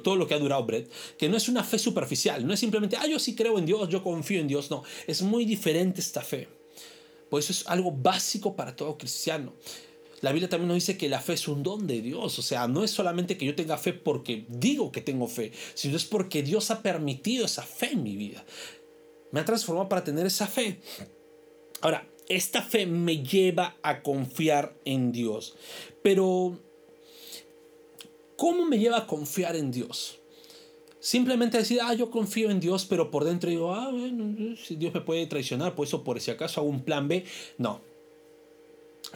todo 0.03 0.17
lo 0.17 0.27
que 0.27 0.33
ha 0.33 0.39
durado 0.39 0.65
Brett, 0.65 0.91
que 1.19 1.29
no 1.29 1.37
es 1.37 1.51
una 1.51 1.63
fe 1.63 1.79
superficial, 1.79 2.47
no 2.47 2.55
es 2.55 2.61
simplemente, 2.61 2.97
ah, 2.99 3.07
yo 3.07 3.19
sí 3.19 3.35
creo 3.35 3.59
en 3.59 3.67
Dios, 3.67 3.91
yo 3.91 4.03
confío 4.03 4.41
en 4.41 4.49
Dios, 4.49 4.71
no, 4.71 4.85
es 5.07 5.21
muy 5.21 5.45
diferente 5.45 6.01
esta 6.01 6.23
fe. 6.23 6.49
Por 7.29 7.41
eso 7.41 7.53
es 7.53 7.67
algo 7.67 7.93
básico 7.93 8.57
para 8.57 8.75
todo 8.75 8.97
cristiano. 8.97 9.53
La 10.25 10.33
Biblia 10.33 10.49
también 10.49 10.69
nos 10.69 10.77
dice 10.77 10.97
que 10.97 11.11
la 11.11 11.21
fe 11.21 11.35
es 11.35 11.49
un 11.49 11.63
don 11.63 11.87
de 11.87 12.01
Dios, 12.01 12.39
o 12.39 12.41
sea, 12.41 12.67
no 12.67 12.83
es 12.83 12.91
solamente 12.91 13.37
que 13.37 13.45
yo 13.45 13.55
tenga 13.55 13.77
fe 13.77 13.93
porque 13.93 14.47
digo 14.49 14.91
que 14.91 15.03
tengo 15.03 15.29
fe, 15.29 15.53
sino 15.75 15.99
es 15.99 16.07
porque 16.07 16.43
Dios 16.43 16.71
ha 16.71 16.81
permitido 16.81 17.45
esa 17.45 17.63
fe 17.63 17.91
en 17.93 18.03
mi 18.03 18.17
vida. 18.17 18.43
Me 19.33 19.41
ha 19.41 19.45
transformado 19.45 19.87
para 19.87 20.03
tener 20.03 20.25
esa 20.25 20.47
fe. 20.47 20.81
Ahora, 21.83 22.09
esta 22.31 22.63
fe 22.63 22.87
me 22.87 23.23
lleva 23.23 23.77
a 23.83 24.03
confiar 24.03 24.75
en 24.87 25.13
Dios. 25.13 25.57
Pero, 26.03 26.59
¿cómo 28.39 28.65
me 28.65 28.79
lleva 28.79 28.97
a 29.01 29.07
confiar 29.07 29.57
en 29.57 29.71
Dios? 29.71 30.21
Simplemente 31.01 31.59
decir, 31.59 31.81
ah, 31.83 31.93
yo 31.93 32.11
confío 32.11 32.51
en 32.51 32.61
Dios, 32.61 32.87
pero 32.87 33.11
por 33.11 33.25
dentro 33.25 33.51
digo, 33.51 33.75
ah, 33.75 33.91
bueno, 33.91 34.57
si 34.57 34.77
Dios 34.77 34.95
me 34.95 35.03
puede 35.03 35.27
traicionar, 35.27 35.75
pues 35.75 35.91
eso 35.91 36.03
por 36.03 36.19
si 36.19 36.31
acaso 36.31 36.63
hago 36.63 36.71
un 36.71 36.83
plan 36.83 37.09
B. 37.09 37.27
No. 37.59 37.93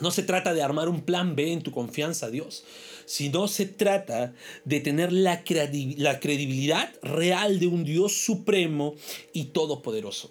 No 0.01 0.11
se 0.11 0.23
trata 0.23 0.55
de 0.55 0.63
armar 0.63 0.89
un 0.89 1.03
plan 1.03 1.35
B 1.37 1.53
en 1.53 1.63
tu 1.63 1.73
confianza 1.73 2.27
a 2.27 2.31
Dios, 2.31 2.65
sino 3.07 3.49
se 3.49 3.67
trata 3.67 4.35
de 4.65 4.81
tener 4.81 5.13
la, 5.13 5.43
credibilidad 5.43 6.93
real 7.03 7.59
de 7.59 7.67
un 7.67 7.85
Dios 7.85 8.13
supremo 8.13 8.95
y 9.33 9.47
todopoderoso. 9.47 10.31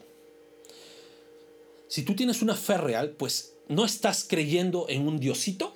Si 1.88 2.04
tú 2.04 2.16
tienes 2.16 2.42
una 2.42 2.56
fe 2.56 2.78
real, 2.78 3.12
pues 3.12 3.56
no 3.68 3.86
estás 3.86 4.26
creyendo 4.28 4.86
en 4.90 5.08
un 5.08 5.20
diosito, 5.20 5.74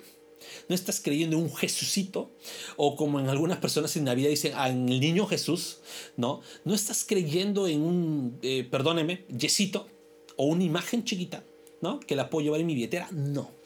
no 0.68 0.74
estás 0.74 1.00
creyendo 1.00 1.36
en 1.36 1.42
un 1.42 1.54
Jesucito, 1.54 2.30
o 2.76 2.96
como 2.96 3.18
en 3.18 3.28
algunas 3.28 3.58
personas 3.58 3.96
en 3.96 4.04
Navidad 4.04 4.30
dicen, 4.30 4.52
en 4.56 4.88
el 4.88 5.00
niño 5.00 5.26
Jesús, 5.26 5.78
¿no? 6.16 6.40
No 6.64 6.74
estás 6.74 7.04
creyendo 7.04 7.66
en 7.66 7.82
un, 7.82 8.38
eh, 8.42 8.66
perdóneme, 8.70 9.24
yesito, 9.36 9.88
o 10.36 10.46
una 10.46 10.64
imagen 10.64 11.04
chiquita, 11.04 11.44
¿no? 11.80 12.00
Que 12.00 12.16
la 12.16 12.30
puedo 12.30 12.44
llevar 12.44 12.60
en 12.60 12.66
mi 12.66 12.74
billetera, 12.74 13.08
no. 13.10 13.61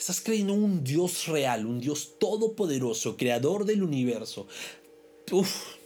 Estás 0.00 0.22
creyendo 0.22 0.54
en 0.54 0.62
un 0.62 0.82
Dios 0.82 1.26
real, 1.26 1.66
un 1.66 1.78
Dios 1.78 2.14
todopoderoso, 2.18 3.18
creador 3.18 3.66
del 3.66 3.82
universo. 3.82 4.46
Uf, 5.30 5.76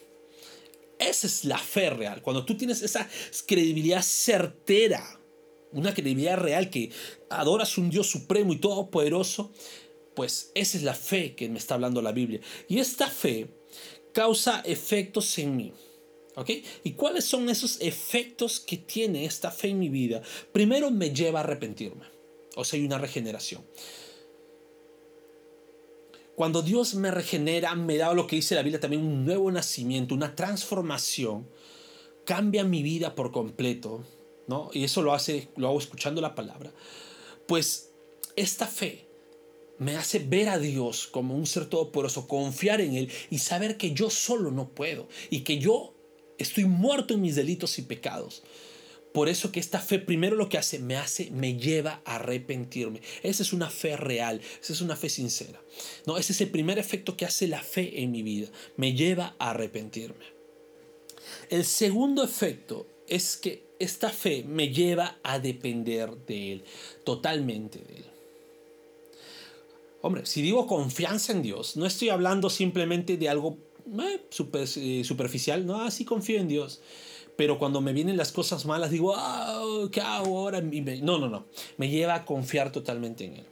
esa 1.00 1.26
es 1.26 1.44
la 1.44 1.58
fe 1.58 1.90
real. 1.90 2.22
Cuando 2.22 2.44
tú 2.44 2.56
tienes 2.56 2.80
esa 2.82 3.08
credibilidad 3.44 4.02
certera, 4.02 5.20
una 5.72 5.92
credibilidad 5.92 6.38
real 6.38 6.70
que 6.70 6.92
adoras 7.28 7.76
un 7.76 7.90
Dios 7.90 8.06
supremo 8.06 8.52
y 8.52 8.58
todopoderoso, 8.58 9.50
pues 10.14 10.52
esa 10.54 10.76
es 10.78 10.84
la 10.84 10.94
fe 10.94 11.34
que 11.34 11.48
me 11.48 11.58
está 11.58 11.74
hablando 11.74 12.00
la 12.00 12.12
Biblia. 12.12 12.40
Y 12.68 12.78
esta 12.78 13.08
fe 13.08 13.48
causa 14.12 14.60
efectos 14.64 15.36
en 15.38 15.56
mí. 15.56 15.72
¿Ok? 16.36 16.50
¿Y 16.84 16.92
cuáles 16.92 17.24
son 17.24 17.48
esos 17.50 17.80
efectos 17.80 18.60
que 18.60 18.76
tiene 18.76 19.24
esta 19.24 19.50
fe 19.50 19.70
en 19.70 19.80
mi 19.80 19.88
vida? 19.88 20.22
Primero 20.52 20.92
me 20.92 21.12
lleva 21.12 21.40
a 21.40 21.42
arrepentirme. 21.42 22.04
O 22.54 22.64
sea, 22.64 22.78
hay 22.78 22.86
una 22.86 22.98
regeneración. 22.98 23.64
Cuando 26.36 26.62
Dios 26.62 26.94
me 26.94 27.10
regenera, 27.10 27.74
me 27.74 27.96
da 27.96 28.12
lo 28.12 28.26
que 28.26 28.36
dice 28.36 28.54
la 28.54 28.62
Biblia 28.62 28.80
también, 28.80 29.04
un 29.04 29.24
nuevo 29.24 29.50
nacimiento, 29.52 30.14
una 30.14 30.34
transformación, 30.34 31.48
cambia 32.24 32.64
mi 32.64 32.82
vida 32.82 33.14
por 33.14 33.30
completo, 33.30 34.04
¿no? 34.48 34.70
Y 34.72 34.84
eso 34.84 35.02
lo 35.02 35.14
hace, 35.14 35.48
lo 35.56 35.68
hago 35.68 35.78
escuchando 35.78 36.20
la 36.20 36.34
palabra. 36.34 36.72
Pues 37.46 37.92
esta 38.36 38.66
fe 38.66 39.06
me 39.78 39.96
hace 39.96 40.18
ver 40.18 40.48
a 40.48 40.58
Dios 40.58 41.06
como 41.06 41.36
un 41.36 41.46
ser 41.46 41.66
todopoderoso, 41.66 42.26
confiar 42.26 42.80
en 42.80 42.94
Él 42.94 43.12
y 43.30 43.38
saber 43.38 43.76
que 43.76 43.92
yo 43.92 44.10
solo 44.10 44.50
no 44.50 44.70
puedo 44.70 45.08
y 45.30 45.40
que 45.40 45.58
yo 45.58 45.94
estoy 46.38 46.64
muerto 46.64 47.14
en 47.14 47.22
mis 47.22 47.36
delitos 47.36 47.78
y 47.78 47.82
pecados. 47.82 48.42
Por 49.14 49.28
eso 49.28 49.52
que 49.52 49.60
esta 49.60 49.78
fe 49.78 50.00
primero 50.00 50.34
lo 50.34 50.48
que 50.48 50.58
hace, 50.58 50.80
me 50.80 50.96
hace, 50.96 51.30
me 51.30 51.56
lleva 51.56 52.02
a 52.04 52.16
arrepentirme. 52.16 53.00
Esa 53.22 53.44
es 53.44 53.52
una 53.52 53.70
fe 53.70 53.96
real, 53.96 54.40
esa 54.60 54.72
es 54.72 54.80
una 54.80 54.96
fe 54.96 55.08
sincera. 55.08 55.62
No, 56.04 56.18
ese 56.18 56.32
es 56.32 56.40
el 56.40 56.50
primer 56.50 56.80
efecto 56.80 57.16
que 57.16 57.24
hace 57.24 57.46
la 57.46 57.62
fe 57.62 58.02
en 58.02 58.10
mi 58.10 58.24
vida, 58.24 58.48
me 58.76 58.92
lleva 58.92 59.36
a 59.38 59.50
arrepentirme. 59.50 60.24
El 61.48 61.64
segundo 61.64 62.24
efecto 62.24 62.88
es 63.06 63.36
que 63.36 63.68
esta 63.78 64.10
fe 64.10 64.42
me 64.42 64.70
lleva 64.70 65.20
a 65.22 65.38
depender 65.38 66.10
de 66.26 66.52
Él, 66.54 66.64
totalmente 67.04 67.78
de 67.78 67.98
Él. 67.98 68.04
Hombre, 70.00 70.26
si 70.26 70.42
digo 70.42 70.66
confianza 70.66 71.30
en 71.30 71.42
Dios, 71.42 71.76
no 71.76 71.86
estoy 71.86 72.08
hablando 72.08 72.50
simplemente 72.50 73.16
de 73.16 73.28
algo 73.28 73.58
eh, 73.96 74.26
eh, 74.76 75.04
superficial, 75.04 75.64
no, 75.64 75.82
así 75.82 76.04
confío 76.04 76.40
en 76.40 76.48
Dios. 76.48 76.80
Pero 77.36 77.58
cuando 77.58 77.80
me 77.80 77.92
vienen 77.92 78.16
las 78.16 78.30
cosas 78.30 78.64
malas, 78.64 78.90
digo, 78.90 79.14
¿qué 79.90 80.00
hago 80.00 80.38
ahora? 80.38 80.60
No, 80.60 81.18
no, 81.18 81.28
no. 81.28 81.46
Me 81.76 81.88
lleva 81.88 82.14
a 82.14 82.24
confiar 82.24 82.70
totalmente 82.70 83.24
en 83.24 83.34
Él. 83.36 83.46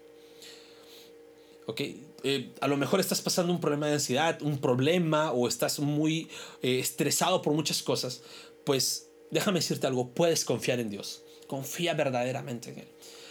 Ok, 1.67 1.81
eh, 2.25 2.53
a 2.61 2.69
lo 2.69 2.77
mejor 2.77 3.01
estás 3.01 3.21
pasando 3.21 3.53
un 3.53 3.61
problema 3.61 3.87
de 3.87 3.95
ansiedad, 3.95 4.41
un 4.43 4.59
problema, 4.59 5.33
o 5.33 5.49
estás 5.49 5.81
muy 5.81 6.29
estresado 6.62 7.43
por 7.43 7.55
muchas 7.55 7.83
cosas. 7.83 8.23
Pues 8.65 9.11
déjame 9.31 9.59
decirte 9.59 9.87
algo, 9.87 10.11
puedes 10.11 10.45
confiar 10.45 10.79
en 10.79 10.91
Dios. 10.91 11.23
Confía 11.49 11.95
verdaderamente 11.95 12.71
en 12.71 12.79
Él. 12.81 12.89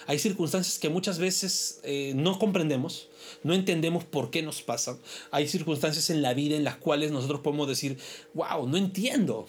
Hay 0.07 0.19
circunstancias 0.19 0.79
que 0.79 0.89
muchas 0.89 1.19
veces 1.19 1.81
no 2.15 2.39
comprendemos, 2.39 3.07
no 3.43 3.53
entendemos 3.53 4.03
por 4.03 4.31
qué 4.31 4.41
nos 4.41 4.61
pasan. 4.61 4.99
Hay 5.29 5.47
circunstancias 5.47 6.09
en 6.09 6.21
la 6.21 6.33
vida 6.33 6.57
en 6.57 6.63
las 6.65 6.75
cuales 6.75 7.11
nosotros 7.11 7.39
podemos 7.39 7.67
decir, 7.67 7.97
wow, 8.33 8.67
no 8.67 8.77
entiendo. 8.77 9.47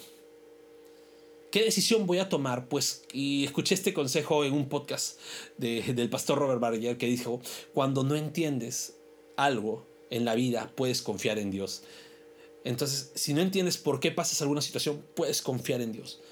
¿Qué 1.53 1.63
decisión 1.63 2.07
voy 2.07 2.19
a 2.19 2.31
tomar? 2.31 2.67
Pues, 2.67 3.05
y 3.13 3.45
escuché 3.45 3.75
este 3.75 3.93
consejo 3.93 4.43
en 4.43 4.55
un 4.55 4.71
podcast 4.71 5.21
del 5.59 6.09
pastor 6.09 6.39
Robert 6.39 6.61
Barrier 6.61 6.97
que 6.97 7.05
dijo, 7.05 7.43
cuando 7.75 8.05
no 8.05 8.17
entiendes 8.17 8.97
algo 9.37 9.87
en 10.09 10.25
la 10.25 10.35
vida, 10.35 10.73
puedes 10.75 11.03
confiar 11.03 11.39
en 11.39 11.51
Dios. 11.51 11.83
Entonces, 12.65 13.13
si 13.17 13.35
no 13.35 13.43
entiendes 13.43 13.77
por 13.77 14.01
qué 14.01 14.11
pasas 14.11 14.41
alguna 14.41 14.63
situación, 14.63 15.05
puedes 15.15 15.43
confiar 15.43 15.83
en 15.83 15.93
Dios. 15.93 16.23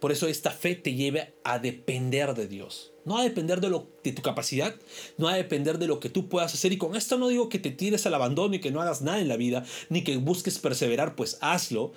Por 0.00 0.10
eso 0.10 0.26
esta 0.26 0.50
fe 0.50 0.74
te 0.74 0.94
lleva 0.94 1.28
a 1.44 1.60
depender 1.60 2.34
de 2.34 2.48
Dios. 2.48 2.92
No 3.04 3.18
a 3.18 3.22
depender 3.22 3.60
de, 3.60 3.68
lo, 3.68 3.86
de 4.04 4.12
tu 4.12 4.22
capacidad, 4.22 4.74
no 5.16 5.28
a 5.28 5.34
depender 5.34 5.78
de 5.78 5.86
lo 5.86 5.98
que 5.98 6.10
tú 6.10 6.28
puedas 6.28 6.52
hacer. 6.52 6.72
Y 6.72 6.78
con 6.78 6.94
esto 6.94 7.16
no 7.16 7.28
digo 7.28 7.48
que 7.48 7.58
te 7.58 7.70
tires 7.70 8.06
al 8.06 8.14
abandono 8.14 8.54
y 8.54 8.60
que 8.60 8.70
no 8.70 8.82
hagas 8.82 9.02
nada 9.02 9.20
en 9.20 9.28
la 9.28 9.36
vida, 9.36 9.64
ni 9.88 10.04
que 10.04 10.16
busques 10.16 10.58
perseverar, 10.58 11.16
pues 11.16 11.38
hazlo. 11.40 11.92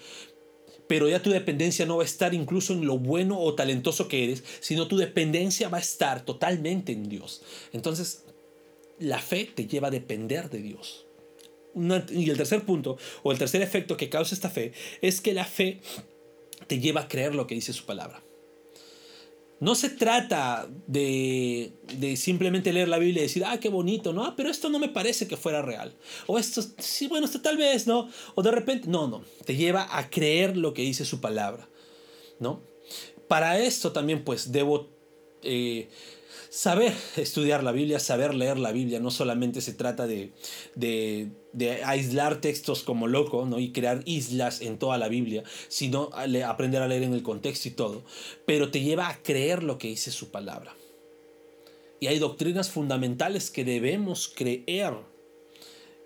Pero 0.92 1.08
ya 1.08 1.22
tu 1.22 1.30
dependencia 1.30 1.86
no 1.86 1.96
va 1.96 2.04
a 2.04 2.06
estar 2.06 2.34
incluso 2.34 2.74
en 2.74 2.86
lo 2.86 2.98
bueno 3.00 3.40
o 3.40 3.56
talentoso 3.56 4.10
que 4.10 4.26
eres, 4.26 4.44
sino 4.60 4.90
tu 4.90 4.98
dependencia 4.98 5.70
va 5.70 5.78
a 5.78 5.80
estar 5.80 6.26
totalmente 6.26 6.92
en 6.92 7.08
Dios. 7.08 7.44
Entonces, 7.72 8.26
la 9.00 9.20
fe 9.20 9.46
te 9.56 9.68
lleva 9.68 9.88
a 9.88 9.92
depender 9.92 10.50
de 10.50 10.62
Dios. 10.62 11.06
y 12.10 12.30
el 12.30 12.36
tercer 12.36 12.66
punto, 12.66 12.98
o 13.24 13.32
el 13.32 13.38
tercer 13.38 13.62
efecto 13.62 13.96
que 13.96 14.10
causa 14.10 14.36
esta 14.36 14.50
fe, 14.50 14.74
es 15.02 15.22
que 15.22 15.34
la 15.34 15.46
fe 15.46 15.80
te 16.68 16.82
lleva 16.82 17.00
a 17.00 17.08
creer 17.08 17.36
lo 17.36 17.48
que 17.48 17.56
dice 17.56 17.72
su 17.72 17.86
palabra. 17.86 18.22
No 19.62 19.76
se 19.76 19.90
trata 19.90 20.68
de, 20.88 21.74
de, 21.98 22.18
simplemente 22.18 22.74
leer 22.74 22.88
la 22.88 22.98
Biblia 22.98 23.22
y 23.22 23.28
decir, 23.28 23.46
ah, 23.46 23.60
qué 23.60 23.70
bonito, 23.70 24.12
¿no? 24.12 24.26
Ah, 24.26 24.34
pero 24.36 24.50
esto 24.50 24.70
no 24.70 24.80
me 24.80 24.90
parece 24.90 25.28
que 25.28 25.38
fuera 25.38 25.62
real. 25.62 25.96
O 26.26 26.40
esto, 26.40 26.64
sí, 26.80 27.08
bueno, 27.08 27.28
esto 27.28 27.42
tal 27.42 27.58
vez, 27.58 27.86
¿no? 27.86 28.10
O 28.34 28.42
de 28.42 28.50
repente, 28.50 28.88
no, 28.88 29.08
no. 29.08 29.24
Te 29.46 29.56
lleva 29.56 29.96
a 29.96 30.10
creer 30.10 30.58
lo 30.58 30.74
que 30.74 30.82
dice 30.82 31.06
su 31.06 31.22
palabra, 31.22 31.70
¿no? 32.40 32.64
Para 33.28 33.60
esto 33.60 33.92
también, 33.92 34.24
pues, 34.24 34.52
debo 34.52 34.90
eh, 35.44 35.90
saber 36.52 36.94
estudiar 37.16 37.64
la 37.64 37.72
Biblia, 37.72 37.98
saber 37.98 38.36
leer 38.36 38.60
la 38.60 38.74
Biblia. 38.74 39.00
No 39.00 39.10
solamente 39.10 39.62
se 39.62 39.74
trata 39.74 40.06
de, 40.06 40.34
de 40.76 41.84
aislar 41.86 42.42
textos 42.42 42.84
como 42.84 43.08
loco 43.08 43.46
¿no? 43.46 43.58
y 43.58 43.72
crear 43.72 44.02
islas 44.06 44.62
en 44.62 44.78
toda 44.78 44.98
la 44.98 45.08
Biblia, 45.08 45.44
sino 45.70 46.10
aprender 46.46 46.82
a 46.82 46.88
leer 46.88 47.04
en 47.04 47.14
el 47.14 47.24
contexto 47.24 47.70
y 47.70 47.72
todo. 47.72 48.04
Pero 48.46 48.70
te 48.70 48.82
lleva 48.82 49.08
a 49.08 49.24
creer 49.24 49.64
lo 49.64 49.78
que 49.78 49.88
dice 49.88 50.12
su 50.12 50.30
palabra. 50.30 50.76
Y 52.02 52.08
hay 52.08 52.20
doctrinas 52.20 52.70
fundamentales 52.70 53.50
que 53.50 53.64
debemos 53.64 54.28
creer 54.28 54.94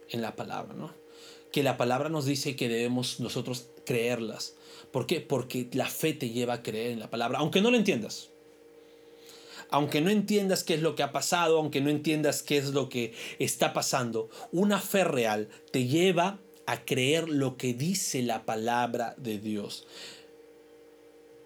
en 0.10 0.22
la 0.22 0.36
palabra, 0.36 0.74
¿no? 0.74 0.94
Que 1.52 1.64
la 1.64 1.78
palabra 1.78 2.10
nos 2.10 2.26
dice 2.26 2.56
que 2.56 2.70
debemos 2.70 3.20
nosotros 3.20 3.70
creerlas. 3.86 4.56
¿Por 4.92 5.08
qué? 5.08 5.22
Porque 5.22 5.70
la 5.72 5.88
fe 5.88 6.14
te 6.14 6.30
lleva 6.30 6.56
a 6.56 6.64
creer 6.64 6.92
en 6.92 7.00
la 7.00 7.10
palabra, 7.10 7.40
aunque 7.40 7.62
no 7.62 7.72
lo 7.72 7.78
entiendas 7.78 8.30
aunque 9.70 10.02
no 10.02 10.10
entiendas 10.10 10.64
qué 10.64 10.76
es 10.76 10.82
lo 10.82 10.96
que 10.96 11.04
ha 11.04 11.12
pasado, 11.12 11.58
aunque 11.58 11.82
no 11.82 11.90
entiendas 11.90 12.44
qué 12.44 12.58
es 12.58 12.74
lo 12.74 12.90
que 12.90 13.14
está 13.40 13.74
pasando, 13.74 14.30
una 14.52 14.80
fe 14.80 15.04
real 15.04 15.50
te 15.72 15.88
lleva 15.88 16.40
a 16.66 16.86
creer 16.86 17.30
lo 17.30 17.58
que 17.58 17.74
dice 17.74 18.24
la 18.24 18.46
palabra 18.46 19.16
de 19.18 19.38
Dios. 19.38 19.88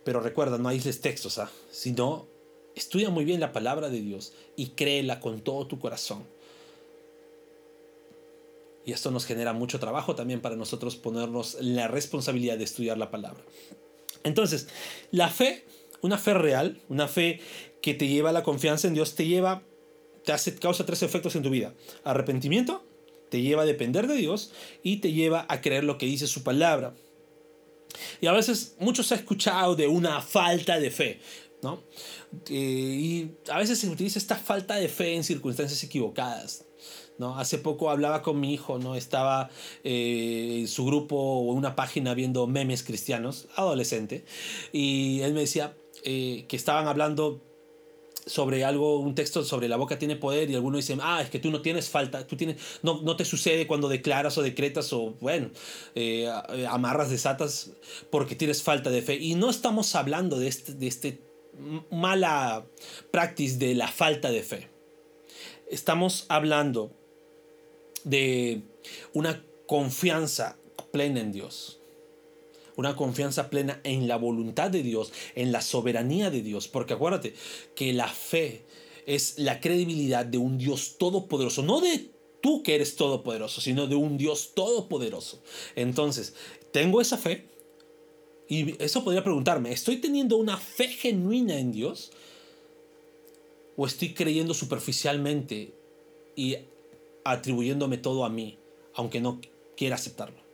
Pero 0.03 0.21
recuerda, 0.21 0.57
no 0.57 0.69
aísles 0.69 1.01
textos, 1.01 1.37
¿ah? 1.37 1.51
sino 1.71 2.27
estudia 2.75 3.09
muy 3.09 3.25
bien 3.25 3.39
la 3.39 3.51
palabra 3.51 3.89
de 3.89 4.01
Dios 4.01 4.33
y 4.55 4.69
créela 4.69 5.19
con 5.19 5.41
todo 5.41 5.67
tu 5.67 5.79
corazón. 5.79 6.23
Y 8.85 8.93
esto 8.93 9.11
nos 9.11 9.25
genera 9.25 9.53
mucho 9.53 9.79
trabajo 9.79 10.15
también 10.15 10.41
para 10.41 10.55
nosotros 10.55 10.95
ponernos 10.95 11.57
la 11.61 11.87
responsabilidad 11.87 12.57
de 12.57 12.63
estudiar 12.63 12.97
la 12.97 13.11
palabra. 13.11 13.43
Entonces, 14.23 14.67
la 15.11 15.29
fe, 15.29 15.63
una 16.01 16.17
fe 16.17 16.33
real, 16.33 16.81
una 16.89 17.07
fe 17.07 17.39
que 17.81 17.93
te 17.93 18.07
lleva 18.07 18.29
a 18.29 18.33
la 18.33 18.43
confianza 18.43 18.87
en 18.87 18.93
Dios, 18.93 19.15
te 19.15 19.25
lleva, 19.25 19.63
te 20.23 20.31
hace, 20.31 20.55
causa 20.55 20.85
tres 20.85 21.03
efectos 21.03 21.35
en 21.35 21.43
tu 21.43 21.49
vida. 21.49 21.73
Arrepentimiento, 22.03 22.85
te 23.29 23.41
lleva 23.41 23.63
a 23.63 23.65
depender 23.65 24.07
de 24.07 24.15
Dios 24.15 24.51
y 24.83 24.97
te 24.97 25.11
lleva 25.11 25.45
a 25.49 25.61
creer 25.61 25.83
lo 25.83 25.97
que 25.97 26.05
dice 26.05 26.27
su 26.27 26.43
palabra. 26.43 26.93
Y 28.21 28.27
a 28.27 28.31
veces 28.31 28.75
muchos 28.79 29.11
han 29.11 29.19
escuchado 29.19 29.75
de 29.75 29.87
una 29.87 30.21
falta 30.21 30.79
de 30.79 30.91
fe, 30.91 31.19
¿no? 31.61 31.81
Eh, 32.49 32.53
y 32.53 33.31
a 33.49 33.57
veces 33.57 33.79
se 33.79 33.89
utiliza 33.89 34.19
esta 34.19 34.35
falta 34.35 34.75
de 34.75 34.89
fe 34.89 35.15
en 35.15 35.23
circunstancias 35.23 35.83
equivocadas. 35.83 36.65
¿no? 37.17 37.37
Hace 37.37 37.57
poco 37.57 37.89
hablaba 37.89 38.21
con 38.21 38.39
mi 38.39 38.53
hijo, 38.53 38.79
¿no? 38.79 38.95
Estaba 38.95 39.49
en 39.83 40.63
eh, 40.63 40.67
su 40.67 40.85
grupo 40.85 41.17
o 41.17 41.51
una 41.51 41.75
página 41.75 42.13
viendo 42.13 42.47
memes 42.47 42.81
cristianos, 42.81 43.47
adolescente, 43.55 44.23
y 44.71 45.19
él 45.21 45.33
me 45.33 45.41
decía 45.41 45.75
eh, 46.03 46.45
que 46.47 46.55
estaban 46.55 46.87
hablando 46.87 47.41
sobre 48.25 48.63
algo, 48.63 48.99
un 48.99 49.15
texto 49.15 49.43
sobre 49.43 49.67
la 49.67 49.75
boca 49.75 49.97
tiene 49.97 50.15
poder 50.15 50.49
y 50.49 50.55
algunos 50.55 50.79
dicen, 50.79 50.99
ah, 51.01 51.21
es 51.21 51.29
que 51.29 51.39
tú 51.39 51.49
no 51.49 51.61
tienes 51.61 51.89
falta, 51.89 52.27
tú 52.27 52.37
tienes, 52.37 52.57
no, 52.83 53.01
no 53.01 53.15
te 53.15 53.25
sucede 53.25 53.65
cuando 53.65 53.89
declaras 53.89 54.37
o 54.37 54.43
decretas 54.43 54.93
o, 54.93 55.15
bueno, 55.19 55.49
eh, 55.95 56.31
amarras, 56.69 57.09
desatas 57.09 57.71
porque 58.11 58.35
tienes 58.35 58.61
falta 58.61 58.91
de 58.91 59.01
fe. 59.01 59.15
Y 59.15 59.35
no 59.35 59.49
estamos 59.49 59.95
hablando 59.95 60.37
de 60.39 60.47
este, 60.47 60.73
de 60.73 60.87
este 60.87 61.21
mala 61.89 62.65
practice 63.11 63.57
de 63.57 63.75
la 63.75 63.87
falta 63.87 64.29
de 64.29 64.43
fe. 64.43 64.69
Estamos 65.69 66.25
hablando 66.29 66.91
de 68.03 68.61
una 69.13 69.43
confianza 69.67 70.57
plena 70.91 71.19
en 71.19 71.31
Dios 71.31 71.78
una 72.79 72.95
confianza 72.95 73.49
plena 73.49 73.81
en 73.83 74.07
la 74.07 74.15
voluntad 74.15 74.71
de 74.71 74.83
Dios, 74.83 75.11
en 75.35 75.51
la 75.51 75.61
soberanía 75.61 76.31
de 76.31 76.41
Dios, 76.41 76.69
porque 76.69 76.93
acuérdate 76.93 77.33
que 77.75 77.91
la 77.91 78.07
fe 78.07 78.63
es 79.05 79.37
la 79.37 79.59
credibilidad 79.59 80.25
de 80.25 80.37
un 80.37 80.57
Dios 80.57 80.97
todopoderoso, 80.97 81.61
no 81.61 81.81
de 81.81 82.09
tú 82.41 82.63
que 82.63 82.75
eres 82.75 82.95
todopoderoso, 82.95 83.59
sino 83.59 83.85
de 83.85 83.95
un 83.95 84.17
Dios 84.17 84.51
todopoderoso. 84.55 85.41
Entonces, 85.75 86.35
tengo 86.71 87.01
esa 87.01 87.17
fe 87.17 87.47
y 88.47 88.81
eso 88.81 89.03
podría 89.03 89.25
preguntarme, 89.25 89.73
¿estoy 89.73 89.97
teniendo 89.97 90.37
una 90.37 90.55
fe 90.55 90.87
genuina 90.87 91.59
en 91.59 91.73
Dios? 91.73 92.11
¿O 93.75 93.85
estoy 93.85 94.13
creyendo 94.13 94.53
superficialmente 94.53 95.73
y 96.37 96.55
atribuyéndome 97.25 97.97
todo 97.97 98.23
a 98.23 98.29
mí, 98.29 98.57
aunque 98.93 99.19
no 99.19 99.41
quiera 99.75 99.95
aceptarlo? 99.95 100.48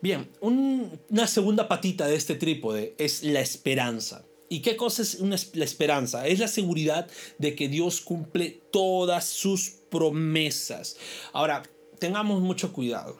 Bien, 0.00 0.30
una 0.40 1.26
segunda 1.26 1.66
patita 1.66 2.06
de 2.06 2.14
este 2.14 2.36
trípode 2.36 2.94
es 2.98 3.24
la 3.24 3.40
esperanza. 3.40 4.24
¿Y 4.48 4.60
qué 4.60 4.76
cosa 4.76 5.02
es 5.02 5.20
la 5.20 5.64
esperanza? 5.64 6.26
Es 6.26 6.38
la 6.38 6.48
seguridad 6.48 7.08
de 7.38 7.54
que 7.54 7.68
Dios 7.68 8.00
cumple 8.00 8.62
todas 8.72 9.26
sus 9.26 9.70
promesas. 9.90 10.96
Ahora, 11.32 11.64
tengamos 11.98 12.40
mucho 12.40 12.72
cuidado, 12.72 13.18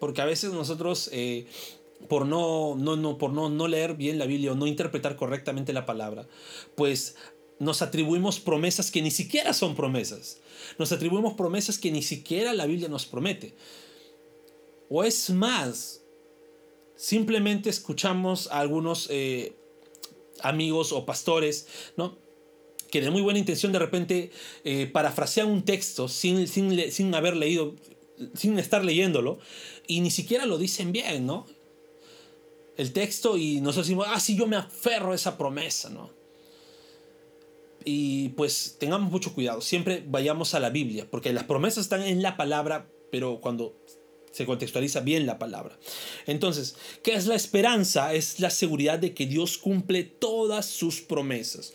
porque 0.00 0.20
a 0.20 0.26
veces 0.26 0.52
nosotros, 0.52 1.08
eh, 1.12 1.46
por, 2.08 2.26
no, 2.26 2.74
no, 2.76 2.96
no, 2.96 3.16
por 3.16 3.32
no, 3.32 3.48
no 3.48 3.68
leer 3.68 3.94
bien 3.94 4.18
la 4.18 4.26
Biblia 4.26 4.52
o 4.52 4.56
no 4.56 4.66
interpretar 4.66 5.16
correctamente 5.16 5.72
la 5.72 5.86
palabra, 5.86 6.26
pues 6.74 7.16
nos 7.58 7.80
atribuimos 7.80 8.40
promesas 8.40 8.90
que 8.90 9.02
ni 9.02 9.12
siquiera 9.12 9.54
son 9.54 9.76
promesas. 9.76 10.40
Nos 10.78 10.90
atribuimos 10.90 11.34
promesas 11.34 11.78
que 11.78 11.92
ni 11.92 12.02
siquiera 12.02 12.52
la 12.52 12.66
Biblia 12.66 12.88
nos 12.88 13.06
promete. 13.06 13.54
O 14.94 15.02
es 15.04 15.30
más, 15.30 16.02
simplemente 16.96 17.70
escuchamos 17.70 18.48
a 18.48 18.58
algunos 18.58 19.08
eh, 19.08 19.56
amigos 20.42 20.92
o 20.92 21.06
pastores, 21.06 21.66
¿no? 21.96 22.18
que 22.90 23.00
de 23.00 23.10
muy 23.10 23.22
buena 23.22 23.38
intención 23.38 23.72
de 23.72 23.78
repente 23.78 24.30
eh, 24.64 24.86
parafrasean 24.86 25.48
un 25.48 25.64
texto 25.64 26.08
sin, 26.08 26.46
sin, 26.46 26.92
sin 26.92 27.14
haber 27.14 27.36
leído, 27.36 27.74
sin 28.34 28.58
estar 28.58 28.84
leyéndolo, 28.84 29.38
y 29.86 30.02
ni 30.02 30.10
siquiera 30.10 30.44
lo 30.44 30.58
dicen 30.58 30.92
bien, 30.92 31.24
¿no? 31.24 31.46
El 32.76 32.92
texto 32.92 33.38
y 33.38 33.62
nosotros 33.62 33.86
decimos, 33.86 34.08
ah, 34.10 34.20
sí, 34.20 34.36
yo 34.36 34.46
me 34.46 34.56
aferro 34.56 35.12
a 35.12 35.14
esa 35.14 35.38
promesa, 35.38 35.88
¿no? 35.88 36.10
Y 37.82 38.28
pues 38.30 38.76
tengamos 38.78 39.10
mucho 39.10 39.32
cuidado, 39.32 39.62
siempre 39.62 40.04
vayamos 40.06 40.52
a 40.52 40.60
la 40.60 40.68
Biblia, 40.68 41.08
porque 41.10 41.32
las 41.32 41.44
promesas 41.44 41.84
están 41.84 42.02
en 42.02 42.20
la 42.20 42.36
palabra, 42.36 42.90
pero 43.10 43.40
cuando 43.40 43.74
se 44.32 44.46
contextualiza 44.46 45.00
bien 45.00 45.26
la 45.26 45.38
palabra. 45.38 45.78
Entonces, 46.26 46.74
¿qué 47.02 47.14
es 47.14 47.26
la 47.26 47.34
esperanza? 47.34 48.14
Es 48.14 48.40
la 48.40 48.50
seguridad 48.50 48.98
de 48.98 49.14
que 49.14 49.26
Dios 49.26 49.58
cumple 49.58 50.02
todas 50.02 50.66
sus 50.66 51.00
promesas. 51.00 51.72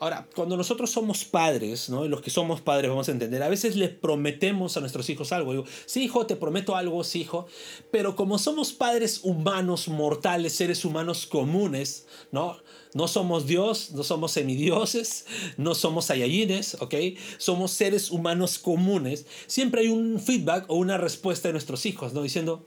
Ahora, 0.00 0.28
cuando 0.34 0.56
nosotros 0.56 0.90
somos 0.90 1.24
padres, 1.24 1.88
¿no? 1.88 2.06
los 2.06 2.20
que 2.20 2.30
somos 2.30 2.60
padres 2.60 2.90
vamos 2.90 3.08
a 3.08 3.12
entender, 3.12 3.42
a 3.42 3.48
veces 3.48 3.76
le 3.76 3.88
prometemos 3.88 4.76
a 4.76 4.80
nuestros 4.80 5.08
hijos 5.08 5.32
algo. 5.32 5.52
Digo, 5.52 5.64
sí, 5.86 6.04
hijo, 6.04 6.26
te 6.26 6.36
prometo 6.36 6.76
algo, 6.76 7.02
sí, 7.04 7.20
hijo. 7.20 7.46
Pero 7.90 8.16
como 8.16 8.38
somos 8.38 8.72
padres 8.72 9.20
humanos, 9.22 9.88
mortales, 9.88 10.54
seres 10.54 10.84
humanos 10.84 11.26
comunes, 11.26 12.06
¿no? 12.32 12.58
No 12.92 13.08
somos 13.08 13.46
Dios, 13.46 13.92
no 13.92 14.04
somos 14.04 14.32
semidioses, 14.32 15.26
no 15.56 15.74
somos 15.74 16.10
ayayines, 16.10 16.76
¿ok? 16.80 16.94
Somos 17.38 17.70
seres 17.70 18.10
humanos 18.10 18.58
comunes. 18.58 19.26
Siempre 19.46 19.82
hay 19.82 19.88
un 19.88 20.20
feedback 20.20 20.64
o 20.68 20.76
una 20.76 20.98
respuesta 20.98 21.48
de 21.48 21.52
nuestros 21.52 21.86
hijos, 21.86 22.12
¿no? 22.12 22.22
Diciendo, 22.22 22.64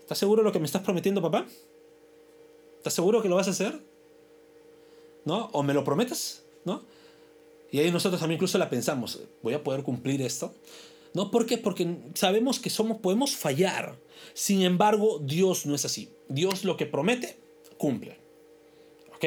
¿estás 0.00 0.18
seguro 0.18 0.42
de 0.42 0.46
lo 0.46 0.52
que 0.52 0.60
me 0.60 0.66
estás 0.66 0.82
prometiendo, 0.82 1.22
papá? 1.22 1.46
¿Estás 2.78 2.94
seguro 2.94 3.22
que 3.22 3.28
lo 3.28 3.36
vas 3.36 3.48
a 3.48 3.52
hacer? 3.52 3.91
¿No? 5.24 5.50
¿O 5.52 5.62
me 5.62 5.74
lo 5.74 5.84
prometes? 5.84 6.42
¿no? 6.64 6.82
Y 7.70 7.78
ahí 7.78 7.90
nosotros 7.90 8.20
también 8.20 8.36
incluso 8.36 8.58
la 8.58 8.68
pensamos, 8.68 9.20
¿voy 9.42 9.54
a 9.54 9.62
poder 9.62 9.82
cumplir 9.82 10.20
esto? 10.22 10.54
¿No? 11.14 11.30
¿Por 11.30 11.46
qué? 11.46 11.58
Porque 11.58 11.96
sabemos 12.14 12.58
que 12.58 12.70
somos, 12.70 12.98
podemos 12.98 13.36
fallar. 13.36 13.98
Sin 14.34 14.62
embargo, 14.62 15.20
Dios 15.22 15.66
no 15.66 15.74
es 15.74 15.84
así. 15.84 16.10
Dios 16.28 16.64
lo 16.64 16.76
que 16.76 16.86
promete, 16.86 17.38
cumple. 17.76 18.18
¿Ok? 19.14 19.24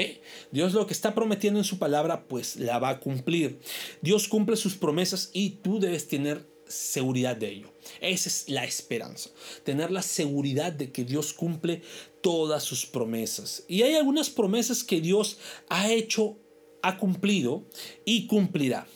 Dios 0.52 0.74
lo 0.74 0.88
que 0.88 0.94
está 0.94 1.14
prometiendo 1.14 1.60
en 1.60 1.64
su 1.64 1.78
palabra, 1.78 2.28
pues 2.28 2.56
la 2.56 2.80
va 2.80 2.90
a 2.90 3.00
cumplir. 3.00 3.60
Dios 4.02 4.28
cumple 4.28 4.56
sus 4.56 4.76
promesas 4.76 5.30
y 5.34 5.52
tú 5.62 5.80
debes 5.80 6.08
tener 6.08 6.48
seguridad 6.68 7.36
de 7.36 7.50
ello. 7.50 7.72
Esa 8.02 8.30
es 8.30 8.50
la 8.50 8.66
esperanza. 8.66 9.30
Tener 9.64 9.92
la 9.92 10.02
seguridad 10.02 10.74
de 10.74 10.92
que 10.92 11.04
Dios 11.04 11.34
cumple 11.34 11.82
todas 12.22 12.64
sus 12.64 12.86
promesas. 12.86 13.64
Y 13.68 13.84
hay 13.84 13.96
algunas 13.96 14.30
promesas 14.30 14.84
que 14.84 15.02
Dios 15.02 15.38
ha 15.70 15.92
hecho 15.92 16.38
ha 16.86 16.98
cumplido 16.98 17.64
y 18.06 18.28
cumplirá. 18.28 18.88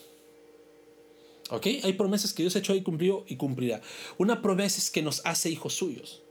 ¿Ok? 1.49 1.65
Hay 1.83 1.93
promesas 1.93 2.33
que 2.33 2.43
Dios 2.43 2.55
ha 2.55 2.59
hecho 2.59 2.75
y 2.75 2.83
cumplió 2.83 3.25
y 3.27 3.35
cumplirá. 3.35 3.81
Una 4.19 4.43
promesa 4.43 4.77
es 4.77 4.91
que 4.91 5.01
nos 5.01 5.25
hace 5.25 5.49
hijos 5.49 5.73
suyos. 5.73 6.21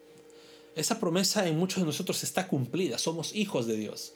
Esa 0.76 1.00
promesa 1.00 1.48
en 1.48 1.58
muchos 1.58 1.80
de 1.80 1.86
nosotros 1.86 2.22
está 2.22 2.46
cumplida. 2.46 2.98
Somos 2.98 3.34
hijos 3.34 3.66
de 3.66 3.76
Dios. 3.76 4.12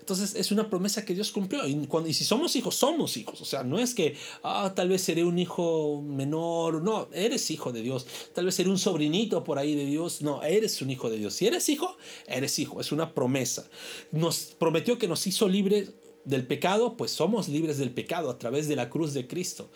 Entonces 0.00 0.34
es 0.34 0.50
una 0.50 0.68
promesa 0.68 1.04
que 1.04 1.14
Dios 1.14 1.30
cumplió. 1.30 1.66
Y, 1.66 1.86
cuando, 1.86 2.08
y 2.08 2.14
si 2.14 2.24
somos 2.24 2.56
hijos, 2.56 2.74
somos 2.74 3.16
hijos. 3.16 3.40
O 3.40 3.44
sea, 3.44 3.62
no 3.62 3.78
es 3.78 3.94
que 3.94 4.16
ah, 4.42 4.72
tal 4.74 4.88
vez 4.88 5.02
seré 5.02 5.24
un 5.24 5.38
hijo 5.38 6.02
menor. 6.02 6.82
No, 6.82 7.08
eres 7.12 7.50
hijo 7.50 7.70
de 7.70 7.82
Dios. 7.82 8.06
Tal 8.34 8.46
vez 8.46 8.54
seré 8.54 8.70
un 8.70 8.78
sobrinito 8.78 9.44
por 9.44 9.58
ahí 9.58 9.74
de 9.74 9.84
Dios. 9.84 10.22
No, 10.22 10.42
eres 10.42 10.80
un 10.82 10.90
hijo 10.90 11.10
de 11.10 11.18
Dios. 11.18 11.34
Si 11.34 11.46
eres 11.46 11.68
hijo, 11.68 11.96
eres 12.26 12.58
hijo. 12.58 12.80
Es 12.80 12.92
una 12.92 13.14
promesa. 13.14 13.68
Nos 14.10 14.54
prometió 14.58 14.98
que 14.98 15.06
nos 15.06 15.26
hizo 15.26 15.48
libres 15.48 15.92
del 16.24 16.46
pecado, 16.46 16.96
pues 16.96 17.10
somos 17.10 17.48
libres 17.48 17.78
del 17.78 17.90
pecado 17.90 18.30
a 18.30 18.38
través 18.38 18.68
de 18.68 18.76
la 18.76 18.90
cruz 18.90 19.14
de 19.14 19.26
Cristo. 19.26 19.70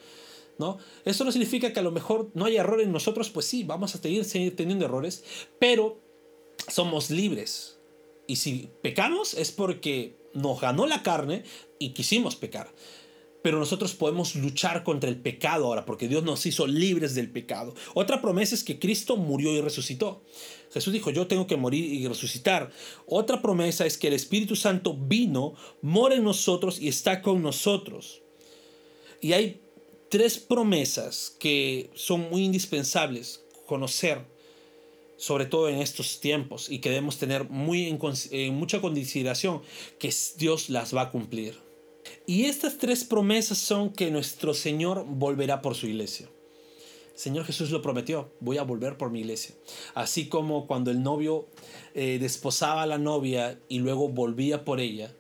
¿No? 0.59 0.79
Eso 1.05 1.25
no 1.25 1.33
significa 1.33 1.73
que 1.73 1.81
a 1.81 1.83
lo 1.83 1.91
mejor 1.91 2.31
no 2.35 2.45
haya 2.45 2.61
error 2.61 2.81
en 2.81 2.93
nosotros, 2.93 3.29
pues 3.29 3.45
sí, 3.45 3.65
vamos 3.65 3.95
a 3.95 3.99
seguir, 3.99 4.25
seguir 4.25 4.55
teniendo 4.55 4.85
errores, 4.85 5.25
pero 5.59 6.01
somos 6.69 7.11
libres. 7.11 7.79
Y 8.27 8.37
si 8.37 8.71
pecamos 8.83 9.35
es 9.35 9.53
porque 9.53 10.17
nos 10.33 10.61
ganó 10.61 10.87
la 10.87 11.03
carne 11.03 11.45
y 11.79 11.91
quisimos 11.91 12.37
pecar. 12.37 12.73
Pero 13.43 13.59
nosotros 13.59 13.95
podemos 13.95 14.35
luchar 14.37 14.85
contra 14.85 15.11
el 15.11 15.21
pecado 15.21 15.67
ahora, 15.67 15.85
porque 15.85 16.09
Dios 16.09 16.25
nos 16.25 16.47
hizo 16.47 16.67
libres 16.67 17.15
del 17.15 17.31
pecado. 17.31 17.75
Otra 17.93 18.23
promesa 18.23 18.55
es 18.55 18.65
que 18.65 18.79
Cristo 18.79 19.17
murió 19.19 19.53
y 19.53 19.61
resucitó. 19.61 20.23
Jesús 20.73 20.95
dijo, 20.95 21.11
yo 21.11 21.27
tengo 21.27 21.47
que 21.47 21.57
morir 21.57 21.85
y 21.85 22.09
resucitar. 22.09 22.73
Otra 23.07 23.43
promesa 23.43 23.85
es 23.85 23.99
que 23.99 24.09
el 24.09 24.15
Espíritu 24.15 24.57
Santo 24.57 24.95
vino, 24.95 25.55
mora 25.83 26.15
en 26.15 26.25
nosotros 26.25 26.81
y 26.81 26.89
está 26.89 27.21
con 27.21 27.43
nosotros. 27.43 28.23
Y 29.21 29.35
hay 29.35 29.61
tres 30.09 30.39
promesas 30.39 31.37
que 31.39 31.91
son 31.95 32.31
muy 32.31 32.45
indispensables 32.45 33.45
conocer, 33.67 34.25
sobre 35.17 35.47
todo 35.47 35.69
en 35.69 35.81
estos 35.81 36.21
tiempos, 36.21 36.71
y 36.71 36.81
que 36.81 36.91
debemos 36.91 37.19
tener 37.19 37.49
muy 37.49 37.87
en, 37.87 38.55
mucha 38.55 38.81
consideración, 38.81 39.63
que 39.99 40.13
Dios 40.37 40.71
las 40.71 40.95
va 40.95 41.03
a 41.03 41.11
cumplir. 41.11 41.59
Y 42.27 42.45
estas 42.45 42.79
tres 42.79 43.05
promesas 43.05 43.59
son 43.59 43.91
que 43.91 44.11
nuestro 44.11 44.55
Señor 44.55 45.05
volverá 45.07 45.63
por 45.63 45.75
su 45.75 45.87
iglesia. 45.87 46.29
Señor 47.15 47.45
Jesús 47.45 47.71
lo 47.71 47.81
prometió, 47.81 48.33
voy 48.41 48.59
a 48.59 48.65
volver 48.65 48.99
por 48.99 49.11
mi 49.11 49.21
iglesia. 49.21 49.55
Así 49.95 50.29
como 50.29 50.67
cuando 50.67 50.91
el 50.91 51.03
novio 51.03 51.47
eh, 51.95 52.19
desposaba 52.21 52.83
a 52.83 52.87
la 52.87 52.99
novia 52.99 53.61
y 53.69 53.79
luego 53.79 54.09
volvía 54.09 54.65
por 54.65 54.81
ella, 54.81 55.15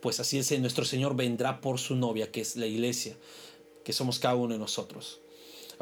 pues 0.00 0.20
así 0.20 0.38
es, 0.38 0.58
nuestro 0.60 0.84
Señor 0.84 1.16
vendrá 1.16 1.60
por 1.60 1.78
su 1.78 1.96
novia, 1.96 2.30
que 2.30 2.40
es 2.40 2.56
la 2.56 2.66
iglesia, 2.66 3.16
que 3.84 3.92
somos 3.92 4.18
cada 4.18 4.36
uno 4.36 4.52
de 4.54 4.58
nosotros. 4.58 5.20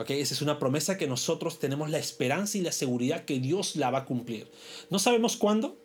¿Okay? 0.01 0.21
Esa 0.21 0.35
es 0.35 0.43
una 0.43 0.59
promesa 0.59 0.97
que 0.97 1.07
nosotros 1.07 1.59
tenemos 1.59 1.91
la 1.91 1.99
esperanza 1.99 2.57
y 2.59 2.63
la 2.63 2.73
seguridad 2.73 3.25
que 3.25 3.39
Dios 3.39 3.77
la 3.77 3.91
va 3.91 3.99
a 3.99 4.05
cumplir. 4.05 4.51
No 4.89 4.99
sabemos 4.99 5.37
cuándo, 5.37 5.77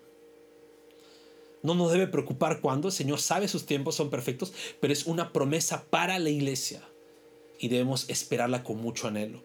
no 1.63 1.75
nos 1.75 1.91
debe 1.91 2.07
preocupar 2.07 2.61
cuándo, 2.61 2.87
el 2.87 2.93
Señor 2.93 3.19
sabe 3.19 3.47
sus 3.47 3.65
tiempos 3.65 3.95
son 3.95 4.09
perfectos, 4.09 4.53
pero 4.79 4.93
es 4.93 5.05
una 5.05 5.33
promesa 5.33 5.85
para 5.89 6.19
la 6.19 6.29
iglesia 6.29 6.81
y 7.59 7.67
debemos 7.67 8.09
esperarla 8.09 8.63
con 8.63 8.77
mucho 8.77 9.07
anhelo. 9.07 9.41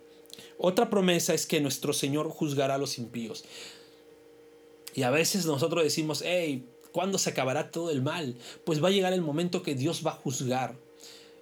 Otra 0.58 0.90
promesa 0.90 1.34
es 1.34 1.46
que 1.46 1.60
nuestro 1.60 1.92
Señor 1.92 2.28
juzgará 2.28 2.74
a 2.74 2.78
los 2.78 2.98
impíos. 2.98 3.44
Y 4.94 5.02
a 5.02 5.10
veces 5.10 5.46
nosotros 5.46 5.82
decimos, 5.82 6.22
hey, 6.24 6.66
¿cuándo 6.92 7.16
se 7.18 7.30
acabará 7.30 7.70
todo 7.70 7.90
el 7.90 8.02
mal? 8.02 8.36
Pues 8.64 8.82
va 8.82 8.88
a 8.88 8.92
llegar 8.92 9.12
el 9.12 9.22
momento 9.22 9.62
que 9.62 9.74
Dios 9.74 10.02
va 10.06 10.10
a 10.10 10.14
juzgar. 10.14 10.76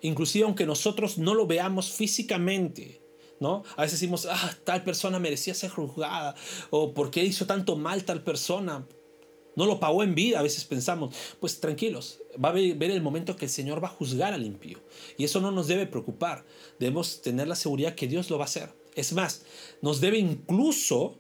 Inclusive 0.01 0.45
aunque 0.45 0.67
nosotros 0.67 1.19
no 1.19 1.35
lo 1.35 1.47
veamos 1.47 1.91
físicamente, 1.91 3.01
¿no? 3.41 3.65
A 3.77 3.83
veces 3.83 4.01
decimos, 4.01 4.27
ah, 4.31 4.57
tal 4.65 4.85
persona 4.85 5.19
merecía 5.19 5.55
ser 5.55 5.71
juzgada, 5.71 6.35
o 6.71 6.93
¿por 6.95 7.11
qué 7.11 7.25
hizo 7.25 7.47
tanto 7.47 7.77
mal 7.77 8.05
tal 8.05 8.23
persona? 8.23 8.87
No 9.57 9.67
lo 9.67 9.81
pagó 9.81 10.05
en 10.05 10.15
vida, 10.15 10.39
a 10.39 10.43
veces 10.43 10.65
pensamos, 10.65 11.15
pues 11.41 11.59
tranquilos, 11.59 12.21
va 12.43 12.51
a 12.51 12.53
ver 12.53 12.91
el 12.91 13.03
momento 13.03 13.37
que 13.37 13.47
el 13.47 13.51
Señor 13.51 13.83
va 13.83 13.89
a 13.89 13.93
juzgar 13.93 14.33
al 14.33 14.47
impío. 14.47 14.79
Y 15.17 15.25
eso 15.25 15.41
no 15.41 15.51
nos 15.51 15.67
debe 15.67 15.87
preocupar, 15.87 16.45
debemos 16.79 17.23
tener 17.23 17.49
la 17.49 17.57
seguridad 17.57 17.95
que 17.95 18.07
Dios 18.07 18.31
lo 18.31 18.39
va 18.39 18.45
a 18.45 18.47
hacer. 18.47 18.73
Es 18.95 19.13
más, 19.13 19.45
nos 19.83 20.01
debe 20.01 20.19
incluso 20.19 21.19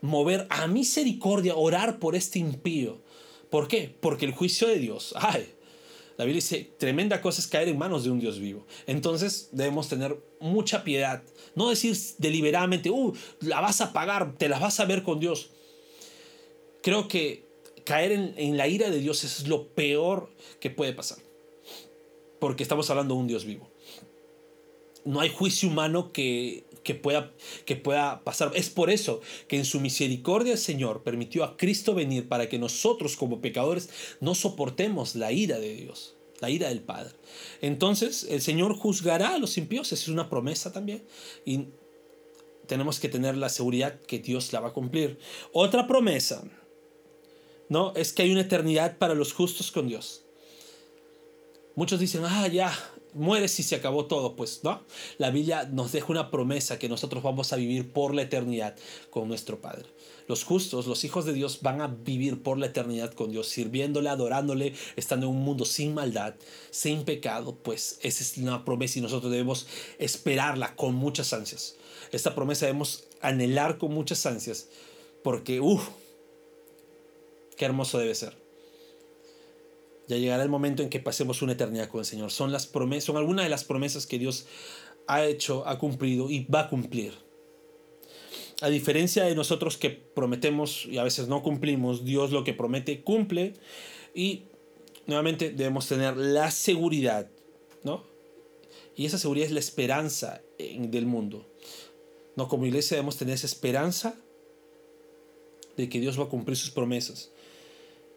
mover 0.00 0.46
a 0.50 0.66
misericordia, 0.66 1.54
orar 1.54 1.98
por 1.98 2.16
este 2.16 2.38
impío. 2.38 3.02
¿Por 3.50 3.68
qué? 3.68 3.94
Porque 4.00 4.24
el 4.24 4.32
juicio 4.32 4.66
de 4.66 4.78
Dios, 4.78 5.14
ay, 5.16 5.46
la 6.16 6.24
Biblia 6.24 6.40
dice, 6.40 6.72
tremenda 6.78 7.20
cosa 7.20 7.40
es 7.40 7.46
caer 7.46 7.68
en 7.68 7.78
manos 7.78 8.04
de 8.04 8.10
un 8.10 8.20
Dios 8.20 8.38
vivo. 8.38 8.66
Entonces 8.86 9.48
debemos 9.52 9.88
tener 9.88 10.16
mucha 10.40 10.84
piedad. 10.84 11.22
No 11.54 11.70
decir 11.70 11.96
deliberadamente, 12.18 12.90
uh, 12.90 13.14
la 13.40 13.60
vas 13.60 13.80
a 13.80 13.92
pagar, 13.92 14.36
te 14.36 14.48
la 14.48 14.58
vas 14.58 14.80
a 14.80 14.84
ver 14.84 15.02
con 15.02 15.20
Dios. 15.20 15.50
Creo 16.82 17.08
que 17.08 17.46
caer 17.84 18.12
en, 18.12 18.34
en 18.36 18.56
la 18.56 18.68
ira 18.68 18.90
de 18.90 18.98
Dios 18.98 19.24
es 19.24 19.48
lo 19.48 19.68
peor 19.68 20.30
que 20.60 20.70
puede 20.70 20.92
pasar. 20.92 21.18
Porque 22.38 22.62
estamos 22.62 22.90
hablando 22.90 23.14
de 23.14 23.20
un 23.20 23.28
Dios 23.28 23.44
vivo. 23.44 23.70
No 25.04 25.20
hay 25.20 25.30
juicio 25.30 25.68
humano 25.68 26.12
que 26.12 26.64
que 26.82 26.94
pueda, 26.94 27.32
que 27.64 27.76
pueda 27.76 28.22
pasar. 28.24 28.52
Es 28.54 28.70
por 28.70 28.90
eso 28.90 29.20
que 29.48 29.56
en 29.56 29.64
su 29.64 29.80
misericordia 29.80 30.52
el 30.52 30.58
Señor 30.58 31.02
permitió 31.02 31.44
a 31.44 31.56
Cristo 31.56 31.94
venir 31.94 32.28
para 32.28 32.48
que 32.48 32.58
nosotros 32.58 33.16
como 33.16 33.40
pecadores 33.40 33.90
no 34.20 34.34
soportemos 34.34 35.14
la 35.14 35.32
ira 35.32 35.58
de 35.58 35.74
Dios, 35.74 36.16
la 36.40 36.50
ira 36.50 36.68
del 36.68 36.80
Padre. 36.80 37.14
Entonces 37.60 38.26
el 38.28 38.40
Señor 38.40 38.76
juzgará 38.76 39.34
a 39.34 39.38
los 39.38 39.56
impíos, 39.58 39.92
es 39.92 40.08
una 40.08 40.28
promesa 40.28 40.72
también. 40.72 41.04
Y 41.44 41.66
tenemos 42.66 43.00
que 43.00 43.08
tener 43.08 43.36
la 43.36 43.48
seguridad 43.48 44.00
que 44.00 44.18
Dios 44.18 44.52
la 44.52 44.60
va 44.60 44.68
a 44.68 44.72
cumplir. 44.72 45.18
Otra 45.52 45.86
promesa, 45.86 46.42
¿no? 47.68 47.92
Es 47.96 48.12
que 48.12 48.22
hay 48.22 48.32
una 48.32 48.42
eternidad 48.42 48.98
para 48.98 49.14
los 49.14 49.32
justos 49.32 49.70
con 49.70 49.88
Dios. 49.88 50.24
Muchos 51.74 52.00
dicen, 52.00 52.22
ah, 52.24 52.46
ya, 52.48 52.72
mueres 53.14 53.58
y 53.58 53.62
se 53.62 53.76
acabó 53.76 54.06
todo, 54.06 54.36
pues, 54.36 54.60
¿no? 54.62 54.82
La 55.18 55.30
Biblia 55.30 55.68
nos 55.70 55.92
deja 55.92 56.06
una 56.08 56.30
promesa 56.30 56.78
que 56.78 56.88
nosotros 56.88 57.22
vamos 57.22 57.52
a 57.52 57.56
vivir 57.56 57.92
por 57.92 58.14
la 58.14 58.22
eternidad 58.22 58.76
con 59.10 59.28
nuestro 59.28 59.60
Padre. 59.60 59.86
Los 60.28 60.44
justos, 60.44 60.86
los 60.86 61.04
hijos 61.04 61.24
de 61.24 61.32
Dios, 61.32 61.60
van 61.62 61.80
a 61.80 61.88
vivir 61.88 62.42
por 62.42 62.58
la 62.58 62.66
eternidad 62.66 63.12
con 63.12 63.30
Dios, 63.30 63.48
sirviéndole, 63.48 64.08
adorándole, 64.08 64.74
estando 64.96 65.26
en 65.26 65.32
un 65.32 65.42
mundo 65.42 65.64
sin 65.64 65.94
maldad, 65.94 66.34
sin 66.70 67.04
pecado, 67.04 67.56
pues 67.62 67.98
esa 68.02 68.22
es 68.22 68.38
una 68.38 68.64
promesa 68.64 68.98
y 68.98 69.02
nosotros 69.02 69.30
debemos 69.30 69.66
esperarla 69.98 70.74
con 70.76 70.94
muchas 70.94 71.32
ansias. 71.32 71.76
Esta 72.12 72.34
promesa 72.34 72.66
debemos 72.66 73.04
anhelar 73.20 73.78
con 73.78 73.92
muchas 73.92 74.24
ansias, 74.26 74.68
porque, 75.22 75.60
uff, 75.60 75.88
qué 77.56 77.64
hermoso 77.64 77.98
debe 77.98 78.14
ser. 78.14 78.42
Ya 80.12 80.18
llegará 80.18 80.42
el 80.42 80.50
momento 80.50 80.82
en 80.82 80.90
que 80.90 81.00
pasemos 81.00 81.40
una 81.40 81.52
eternidad 81.52 81.88
con 81.88 82.00
el 82.00 82.04
Señor. 82.04 82.30
Son 82.30 82.52
las 82.52 82.66
promesas, 82.66 83.04
son 83.04 83.16
algunas 83.16 83.46
de 83.46 83.48
las 83.48 83.64
promesas 83.64 84.06
que 84.06 84.18
Dios 84.18 84.44
ha 85.06 85.24
hecho, 85.24 85.66
ha 85.66 85.78
cumplido 85.78 86.28
y 86.28 86.44
va 86.44 86.60
a 86.60 86.68
cumplir. 86.68 87.14
A 88.60 88.68
diferencia 88.68 89.24
de 89.24 89.34
nosotros 89.34 89.78
que 89.78 89.88
prometemos 89.88 90.84
y 90.84 90.98
a 90.98 91.02
veces 91.02 91.28
no 91.28 91.42
cumplimos, 91.42 92.04
Dios 92.04 92.30
lo 92.30 92.44
que 92.44 92.52
promete 92.52 93.02
cumple 93.02 93.54
y 94.14 94.42
nuevamente 95.06 95.48
debemos 95.48 95.88
tener 95.88 96.14
la 96.18 96.50
seguridad, 96.50 97.30
¿no? 97.82 98.04
Y 98.94 99.06
esa 99.06 99.16
seguridad 99.16 99.46
es 99.46 99.52
la 99.52 99.60
esperanza 99.60 100.42
del 100.58 101.06
mundo. 101.06 101.48
No, 102.36 102.48
como 102.48 102.66
iglesia 102.66 102.96
debemos 102.96 103.16
tener 103.16 103.36
esa 103.36 103.46
esperanza 103.46 104.14
de 105.78 105.88
que 105.88 106.00
Dios 106.00 106.20
va 106.20 106.24
a 106.24 106.28
cumplir 106.28 106.58
sus 106.58 106.70
promesas. 106.70 107.32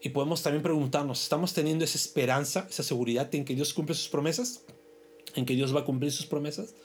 Y 0.06 0.10
podemos 0.10 0.44
también 0.44 0.62
preguntarnos, 0.62 1.24
¿estamos 1.24 1.56
teniendo 1.56 1.84
esa 1.84 1.98
esperanza, 1.98 2.68
esa 2.70 2.84
seguridad 2.84 3.34
en 3.34 3.44
que 3.44 3.56
Dios 3.56 3.74
cumple 3.74 3.96
sus 3.96 4.08
promesas? 4.08 4.62
¿En 5.34 5.48
que 5.48 5.56
Dios 5.56 5.76
va 5.76 5.80
a 5.80 5.84
cumplir 5.84 6.12
sus 6.12 6.28
promesas? 6.28 6.76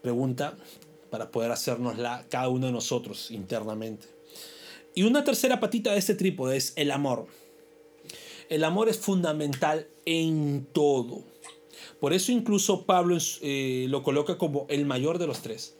Pregunta 0.00 0.56
para 1.10 1.32
poder 1.32 1.50
hacernosla 1.50 2.24
cada 2.30 2.48
uno 2.48 2.66
de 2.66 2.72
nosotros 2.72 3.32
internamente. 3.32 4.06
Y 4.94 5.02
una 5.02 5.24
tercera 5.24 5.58
patita 5.58 5.90
de 5.90 5.98
este 5.98 6.14
trípode 6.14 6.56
es 6.56 6.72
el 6.76 6.92
amor. 6.92 7.26
El 8.48 8.62
amor 8.62 8.88
es 8.88 8.98
fundamental 8.98 9.88
en 10.04 10.68
todo. 10.72 11.24
Por 11.98 12.12
eso 12.12 12.30
incluso 12.30 12.86
Pablo 12.86 13.18
eh, 13.42 13.86
lo 13.88 14.04
coloca 14.04 14.38
como 14.38 14.66
el 14.68 14.86
mayor 14.86 15.18
de 15.18 15.26
los 15.26 15.42
tres. 15.42 15.74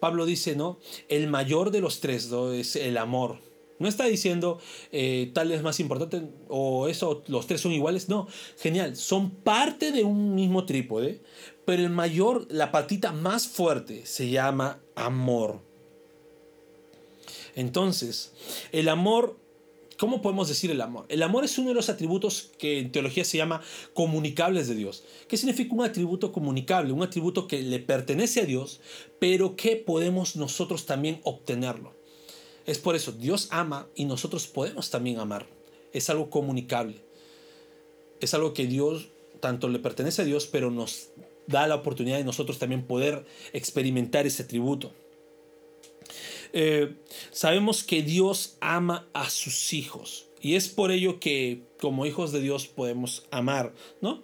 Pablo 0.00 0.26
dice, 0.26 0.56
¿no? 0.56 0.80
El 1.08 1.28
mayor 1.28 1.70
de 1.70 1.80
los 1.80 2.00
tres 2.00 2.28
es 2.54 2.74
el 2.74 2.98
amor. 2.98 3.46
No 3.78 3.88
está 3.88 4.04
diciendo 4.04 4.58
eh, 4.90 5.30
tal 5.34 5.52
es 5.52 5.62
más 5.62 5.80
importante 5.80 6.22
o 6.48 6.88
eso, 6.88 7.22
los 7.26 7.46
tres 7.46 7.60
son 7.60 7.72
iguales. 7.72 8.08
No, 8.08 8.26
genial. 8.58 8.96
Son 8.96 9.30
parte 9.30 9.92
de 9.92 10.04
un 10.04 10.34
mismo 10.34 10.64
trípode, 10.64 11.20
pero 11.64 11.82
el 11.82 11.90
mayor, 11.90 12.46
la 12.50 12.72
patita 12.72 13.12
más 13.12 13.48
fuerte 13.48 14.06
se 14.06 14.30
llama 14.30 14.80
amor. 14.94 15.60
Entonces, 17.56 18.32
el 18.70 18.88
amor, 18.88 19.38
¿cómo 19.98 20.20
podemos 20.20 20.48
decir 20.48 20.70
el 20.70 20.80
amor? 20.82 21.06
El 21.08 21.22
amor 21.22 21.44
es 21.44 21.56
uno 21.58 21.70
de 21.70 21.74
los 21.74 21.88
atributos 21.88 22.50
que 22.58 22.78
en 22.78 22.92
teología 22.92 23.24
se 23.24 23.38
llama 23.38 23.62
comunicables 23.94 24.68
de 24.68 24.74
Dios. 24.74 25.04
¿Qué 25.26 25.38
significa 25.38 25.74
un 25.74 25.82
atributo 25.82 26.32
comunicable? 26.32 26.92
Un 26.92 27.02
atributo 27.02 27.48
que 27.48 27.62
le 27.62 27.78
pertenece 27.78 28.42
a 28.42 28.44
Dios, 28.44 28.80
pero 29.18 29.56
que 29.56 29.76
podemos 29.76 30.36
nosotros 30.36 30.84
también 30.84 31.20
obtenerlo. 31.24 31.95
Es 32.66 32.78
por 32.78 32.96
eso, 32.96 33.12
Dios 33.12 33.48
ama 33.50 33.88
y 33.94 34.04
nosotros 34.04 34.46
podemos 34.46 34.90
también 34.90 35.18
amar. 35.18 35.46
Es 35.92 36.10
algo 36.10 36.30
comunicable. 36.30 37.04
Es 38.20 38.34
algo 38.34 38.52
que 38.52 38.66
Dios 38.66 39.08
tanto 39.40 39.68
le 39.68 39.78
pertenece 39.78 40.22
a 40.22 40.24
Dios, 40.24 40.46
pero 40.46 40.70
nos 40.70 41.10
da 41.46 41.66
la 41.66 41.76
oportunidad 41.76 42.18
de 42.18 42.24
nosotros 42.24 42.58
también 42.58 42.86
poder 42.86 43.24
experimentar 43.52 44.26
ese 44.26 44.44
tributo. 44.44 44.92
Eh, 46.52 46.96
sabemos 47.30 47.84
que 47.84 48.02
Dios 48.02 48.56
ama 48.60 49.08
a 49.12 49.30
sus 49.30 49.72
hijos 49.72 50.26
y 50.40 50.54
es 50.54 50.68
por 50.68 50.90
ello 50.90 51.20
que 51.20 51.62
como 51.80 52.06
hijos 52.06 52.32
de 52.32 52.40
Dios 52.40 52.66
podemos 52.66 53.26
amar, 53.30 53.74
¿no? 54.00 54.22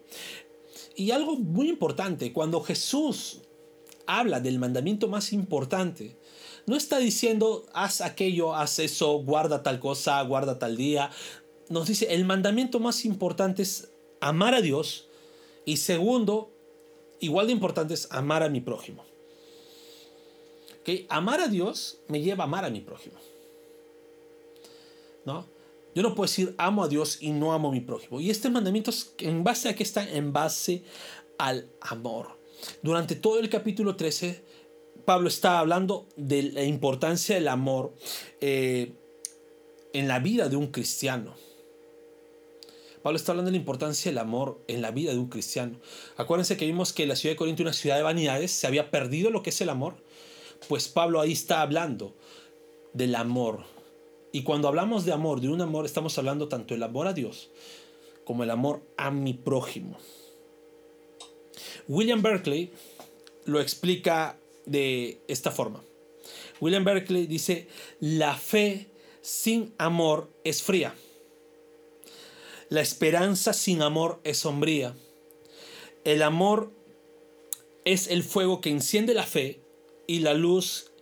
Y 0.95 1.11
algo 1.11 1.37
muy 1.37 1.69
importante, 1.69 2.33
cuando 2.33 2.61
Jesús 2.61 3.41
habla 4.07 4.41
del 4.41 4.59
mandamiento 4.59 5.09
más 5.09 5.33
importante, 5.33 6.17
no 6.67 6.77
está 6.77 6.99
diciendo, 6.99 7.67
haz 7.73 8.01
aquello, 8.01 8.55
haz 8.55 8.79
eso, 8.79 9.15
guarda 9.19 9.63
tal 9.63 9.81
cosa, 9.81 10.21
guarda 10.23 10.59
tal 10.59 10.77
día. 10.77 11.11
Nos 11.69 11.89
dice, 11.89 12.15
el 12.15 12.25
mandamiento 12.25 12.79
más 12.81 13.05
importante 13.05 13.63
es 13.63 13.91
amar 14.21 14.55
a 14.55 14.61
Dios 14.61 15.09
y 15.65 15.79
segundo, 15.79 16.53
igual 17.21 17.47
de 17.47 17.53
importante 17.53 17.95
es 17.95 18.09
amar 18.11 18.43
a 18.43 18.49
mi 18.49 18.61
prójimo. 18.61 19.05
¿Okay? 20.81 21.07
Amar 21.09 21.41
a 21.41 21.49
Dios 21.49 21.99
me 22.09 22.21
lleva 22.21 22.45
a 22.45 22.47
amar 22.47 22.65
a 22.65 22.71
mi 22.71 22.81
prójimo. 22.81 23.17
¿No? 25.25 25.47
Yo 25.95 26.03
no 26.03 26.15
puedo 26.15 26.27
decir 26.27 26.55
amo 26.59 26.83
a 26.85 26.89
Dios 26.89 27.19
y 27.21 27.31
no 27.31 27.53
amo 27.53 27.69
a 27.69 27.73
mi 27.73 27.81
prójimo. 27.81 28.21
Y 28.21 28.31
este 28.31 28.49
mandamiento, 28.49 28.91
¿en 29.19 29.45
base 29.45 29.69
a 29.69 29.75
qué 29.75 29.83
está? 29.83 30.09
En 30.09 30.33
base 30.33 30.85
al 31.39 31.71
amor. 31.81 32.39
Durante 32.83 33.15
todo 33.15 33.39
el 33.39 33.49
capítulo 33.51 33.97
13 33.97 34.45
Pablo 35.05 35.29
está 35.29 35.59
hablando 35.59 36.07
de 36.17 36.43
la 36.43 36.65
importancia 36.65 37.35
del 37.35 37.49
amor 37.49 37.95
eh, 38.41 38.93
en 39.93 40.09
la 40.09 40.19
vida 40.19 40.49
de 40.49 40.57
un 40.57 40.69
cristiano. 40.69 41.35
Pablo 43.03 43.17
está 43.17 43.33
hablando 43.33 43.51
de 43.51 43.57
la 43.57 43.61
importancia 43.61 44.11
del 44.11 44.19
amor 44.19 44.63
en 44.69 44.81
la 44.81 44.93
vida 44.93 45.13
de 45.13 45.19
un 45.19 45.29
cristiano. 45.29 45.81
Acuérdense 46.17 46.57
que 46.57 46.67
vimos 46.67 46.93
que 46.93 47.07
la 47.07 47.17
ciudad 47.17 47.33
de 47.33 47.37
Corinto, 47.37 47.63
una 47.63 47.73
ciudad 47.73 47.97
de 47.97 48.03
vanidades, 48.03 48.53
se 48.53 48.67
había 48.67 48.91
perdido 48.91 49.31
lo 49.31 49.43
que 49.43 49.51
es 49.51 49.61
el 49.61 49.71
amor. 49.71 49.97
Pues 50.69 50.89
Pablo 50.89 51.21
ahí 51.21 51.33
está 51.33 51.63
hablando 51.63 52.15
del 52.93 53.17
amor. 53.17 53.65
Y 54.31 54.45
cuando 54.45 54.69
hablamos 54.69 55.05
de 55.05 55.13
amor, 55.13 55.41
de 55.41 55.49
un 55.49 55.61
amor, 55.61 55.85
estamos 55.85 56.17
hablando 56.17 56.49
tanto 56.49 56.75
del 56.75 56.83
amor 56.85 57.09
a 57.09 57.13
Dios 57.13 57.51
como 58.25 58.45
el 58.45 58.51
amor 58.51 58.83
a 58.97 59.11
mi 59.11 59.35
prójimo. 59.35 59.99
William 61.89 62.23
Berkeley 62.23 62.73
lo 63.45 63.61
explica 63.61 64.39
de 64.67 65.21
esta 65.29 65.51
forma. 65.51 65.83
William 66.61 66.85
Berkeley 66.85 67.27
dice, 67.27 67.67
la 68.01 68.37
fe 68.37 68.89
sin 69.21 69.75
amor 69.79 70.31
es 70.45 70.63
fría. 70.63 70.95
La 72.69 72.81
esperanza 72.81 73.53
sin 73.53 73.83
amor 73.83 74.21
es 74.25 74.39
sombría. 74.39 74.95
El 76.05 76.23
amor 76.23 76.73
es 77.85 78.09
el 78.09 78.23
fuego 78.23 78.61
que 78.61 78.71
enciende 78.71 79.15
la 79.15 79.27
fe 79.27 79.61
y 80.07 80.21
la 80.21 80.35
luz 80.35 80.93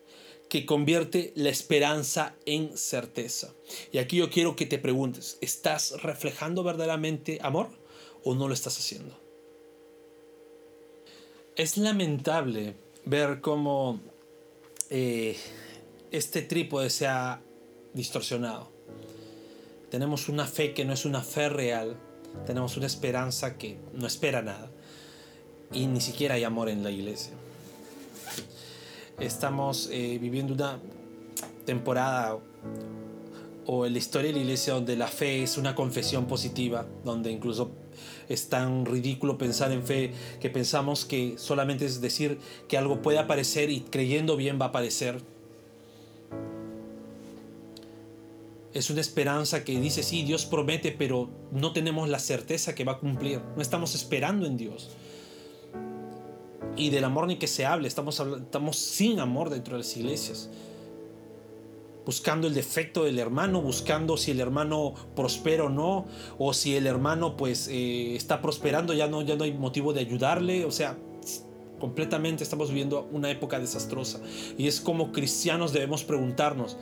que 0.49 0.66
convierte 0.66 1.33
la 1.37 1.49
esperanza 1.49 2.35
en 2.44 2.77
certeza. 2.77 3.55
Y 3.92 3.99
aquí 3.99 4.16
yo 4.16 4.31
quiero 4.31 4.57
que 4.57 4.66
te 4.66 4.79
preguntes, 4.79 5.38
¿estás 5.40 6.03
reflejando 6.03 6.64
verdaderamente 6.64 7.38
amor 7.40 7.70
o 8.25 8.35
no 8.35 8.49
lo 8.49 8.55
estás 8.55 8.77
haciendo? 8.77 9.16
Es 11.57 11.77
lamentable 11.77 12.75
ver 13.05 13.41
cómo 13.41 14.01
eh, 14.91 15.37
este 16.11 16.43
trípode 16.43 16.91
se 16.91 17.07
ha 17.07 17.41
distorsionado. 17.95 18.71
Tenemos 19.91 20.29
una 20.29 20.47
fe 20.47 20.75
que 20.75 20.85
no 20.85 20.93
es 20.93 21.05
una 21.05 21.23
fe 21.23 21.49
real, 21.49 21.97
tenemos 22.47 22.77
una 22.77 22.87
esperanza 22.87 23.57
que 23.59 23.79
no 23.95 24.07
espera 24.07 24.43
nada 24.43 24.71
y 25.73 25.87
ni 25.87 26.01
siquiera 26.01 26.37
hay 26.37 26.45
amor 26.45 26.69
en 26.69 26.83
la 26.83 26.91
iglesia. 26.91 27.33
Estamos 29.19 29.89
eh, 29.93 30.19
viviendo 30.21 30.55
una 30.55 30.79
temporada 31.67 32.39
o 33.67 33.87
en 33.87 33.93
la 33.93 33.99
historia 33.99 34.29
de 34.29 34.37
la 34.39 34.43
iglesia 34.43 34.75
donde 34.75 34.97
la 34.97 35.09
fe 35.09 35.43
es 35.43 35.59
una 35.59 35.75
confesión 35.75 36.27
positiva, 36.27 36.87
donde 37.05 37.31
incluso 37.31 37.71
es 38.29 38.49
tan 38.49 38.87
ridículo 38.87 39.39
pensar 39.39 39.73
en 39.73 39.83
fe 39.83 40.13
que 40.41 40.51
pensamos 40.51 41.05
que 41.05 41.35
solamente 41.37 41.85
es 41.85 42.01
decir 42.01 42.39
que 42.69 42.79
algo 42.79 43.03
puede 43.03 43.19
aparecer 43.19 43.71
y 43.71 43.81
creyendo 43.81 44.37
bien 44.37 44.59
va 44.61 44.67
a 44.67 44.69
aparecer. 44.69 45.21
Es 48.73 48.89
una 48.89 49.01
esperanza 49.01 49.65
que 49.65 49.81
dice, 49.81 50.03
sí, 50.03 50.23
Dios 50.23 50.47
promete, 50.47 50.93
pero 50.93 51.29
no 51.51 51.73
tenemos 51.73 52.09
la 52.09 52.21
certeza 52.21 52.75
que 52.75 52.85
va 52.85 52.93
a 52.93 52.99
cumplir. 52.99 53.41
No 53.57 53.63
estamos 53.63 53.97
esperando 53.97 54.47
en 54.47 54.57
Dios. 54.57 54.91
Y 56.77 56.91
del 56.91 57.03
amor 57.03 57.27
ni 57.27 57.37
que 57.37 57.49
se 57.49 57.67
hable, 57.67 57.89
estamos, 57.89 58.21
estamos 58.21 58.77
sin 58.77 59.19
amor 59.19 59.51
dentro 59.51 59.75
de 59.75 59.79
las 59.79 59.97
iglesias 59.97 60.51
buscando 62.11 62.49
el 62.49 62.55
defecto 62.55 63.05
del 63.05 63.20
hermano, 63.20 63.62
buscando 63.62 64.16
si 64.16 64.33
el 64.33 64.40
hermano 64.40 64.94
prospera 65.14 65.66
o 65.66 65.68
no, 65.68 66.09
o 66.38 66.53
si 66.53 66.75
el 66.75 66.88
hermano 66.88 67.37
pues 67.37 67.68
eh, 67.68 68.16
está 68.16 68.42
prosperando, 68.42 68.94
ya 68.94 69.07
no, 69.07 69.23
ya 69.23 69.37
no 69.37 69.44
hay 69.44 69.53
motivo 69.53 69.92
de 69.92 70.01
ayudarle, 70.01 70.64
o 70.64 70.73
sea, 70.73 70.99
completamente 71.79 72.42
estamos 72.42 72.70
viviendo 72.70 73.09
una 73.12 73.31
época 73.31 73.61
desastrosa. 73.61 74.20
Y 74.59 74.66
es 74.66 74.81
como 74.81 75.12
cristianos 75.12 75.73
debemos 75.73 76.03
preguntarnos 76.03 76.79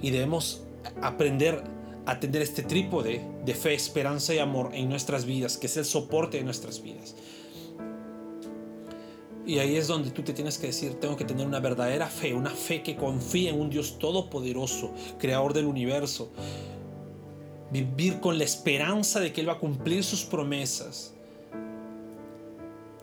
y 0.00 0.08
debemos 0.08 0.62
aprender 1.02 1.62
a 2.06 2.18
tener 2.18 2.40
este 2.40 2.62
trípode 2.62 3.20
de 3.44 3.54
fe, 3.54 3.74
esperanza 3.74 4.34
y 4.34 4.38
amor 4.38 4.70
en 4.72 4.88
nuestras 4.88 5.26
vidas, 5.26 5.58
que 5.58 5.66
es 5.66 5.76
el 5.76 5.84
soporte 5.84 6.38
de 6.38 6.44
nuestras 6.44 6.80
vidas. 6.80 7.16
Y 9.46 9.60
ahí 9.60 9.76
es 9.76 9.86
donde 9.86 10.10
tú 10.10 10.22
te 10.22 10.32
tienes 10.32 10.58
que 10.58 10.66
decir, 10.66 10.98
tengo 10.98 11.16
que 11.16 11.24
tener 11.24 11.46
una 11.46 11.60
verdadera 11.60 12.08
fe, 12.08 12.34
una 12.34 12.50
fe 12.50 12.82
que 12.82 12.96
confía 12.96 13.50
en 13.50 13.60
un 13.60 13.70
Dios 13.70 13.96
todopoderoso, 14.00 14.92
creador 15.18 15.52
del 15.52 15.66
universo. 15.66 16.30
Vivir 17.70 18.18
con 18.18 18.38
la 18.38 18.44
esperanza 18.44 19.20
de 19.20 19.32
que 19.32 19.40
Él 19.40 19.48
va 19.48 19.54
a 19.54 19.58
cumplir 19.58 20.02
sus 20.02 20.24
promesas. 20.24 21.14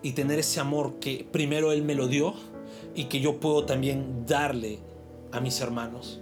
Y 0.02 0.12
tener 0.12 0.40
ese 0.40 0.60
amor 0.60 1.00
que 1.00 1.26
primero 1.32 1.72
Él 1.72 1.82
me 1.82 1.96
lo 1.96 2.10
dio 2.10 2.34
y 2.94 3.06
que 3.06 3.22
yo 3.22 3.40
puedo 3.40 3.66
también 3.66 4.26
darle 4.26 4.80
a 5.32 5.40
mis 5.40 5.62
hermanos. 5.62 6.20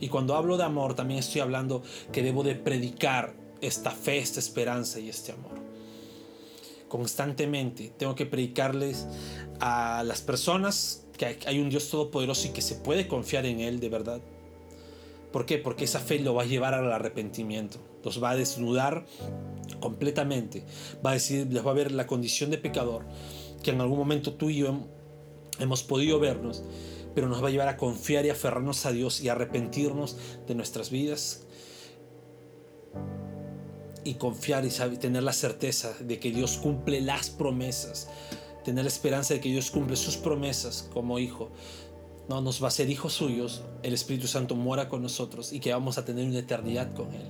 Y 0.00 0.08
cuando 0.08 0.34
hablo 0.34 0.56
de 0.56 0.64
amor, 0.64 0.94
también 0.94 1.20
estoy 1.20 1.42
hablando 1.42 1.82
que 2.12 2.22
debo 2.22 2.42
de 2.42 2.54
predicar 2.54 3.34
esta 3.60 3.90
fe, 3.90 4.18
esta 4.18 4.40
esperanza 4.40 4.98
y 4.98 5.10
este 5.10 5.32
amor. 5.32 5.59
Constantemente 6.90 7.92
tengo 7.96 8.16
que 8.16 8.26
predicarles 8.26 9.06
a 9.60 10.02
las 10.04 10.22
personas 10.22 11.06
que 11.16 11.38
hay 11.46 11.60
un 11.60 11.70
Dios 11.70 11.88
todopoderoso 11.88 12.48
y 12.48 12.50
que 12.50 12.62
se 12.62 12.74
puede 12.74 13.06
confiar 13.06 13.46
en 13.46 13.60
Él 13.60 13.78
de 13.78 13.88
verdad. 13.88 14.20
¿Por 15.32 15.46
qué? 15.46 15.58
Porque 15.58 15.84
esa 15.84 16.00
fe 16.00 16.18
lo 16.18 16.34
va 16.34 16.42
a 16.42 16.46
llevar 16.46 16.74
al 16.74 16.92
arrepentimiento. 16.92 17.78
Los 18.04 18.20
va 18.20 18.30
a 18.30 18.36
desnudar 18.36 19.06
completamente. 19.78 20.64
Va 21.06 21.10
a 21.10 21.14
decir, 21.14 21.46
les 21.48 21.64
va 21.64 21.70
a 21.70 21.74
ver 21.74 21.92
la 21.92 22.08
condición 22.08 22.50
de 22.50 22.58
pecador 22.58 23.06
que 23.62 23.70
en 23.70 23.80
algún 23.80 23.98
momento 23.98 24.34
tú 24.34 24.50
y 24.50 24.56
yo 24.56 24.80
hemos 25.60 25.84
podido 25.84 26.18
vernos 26.18 26.64
pero 27.14 27.28
nos 27.28 27.42
va 27.42 27.48
a 27.48 27.50
llevar 27.50 27.68
a 27.68 27.76
confiar 27.76 28.24
y 28.24 28.30
aferrarnos 28.30 28.86
a 28.86 28.92
Dios 28.92 29.20
y 29.20 29.28
arrepentirnos 29.28 30.16
de 30.46 30.54
nuestras 30.54 30.90
vidas 30.90 31.46
y 34.04 34.14
confiar 34.14 34.64
y 34.64 34.96
tener 34.96 35.22
la 35.22 35.32
certeza 35.32 35.94
de 36.00 36.18
que 36.18 36.30
Dios 36.30 36.58
cumple 36.58 37.00
las 37.00 37.30
promesas, 37.30 38.08
tener 38.64 38.84
la 38.84 38.88
esperanza 38.88 39.34
de 39.34 39.40
que 39.40 39.50
Dios 39.50 39.70
cumple 39.70 39.96
sus 39.96 40.16
promesas 40.16 40.88
como 40.92 41.18
hijo. 41.18 41.50
No, 42.28 42.40
nos 42.40 42.62
va 42.62 42.68
a 42.68 42.70
ser 42.70 42.88
hijos 42.90 43.12
suyos, 43.12 43.62
el 43.82 43.92
Espíritu 43.92 44.26
Santo 44.26 44.54
mora 44.54 44.88
con 44.88 45.02
nosotros 45.02 45.52
y 45.52 45.60
que 45.60 45.72
vamos 45.72 45.98
a 45.98 46.04
tener 46.04 46.26
una 46.26 46.38
eternidad 46.38 46.94
con 46.94 47.12
Él. 47.12 47.28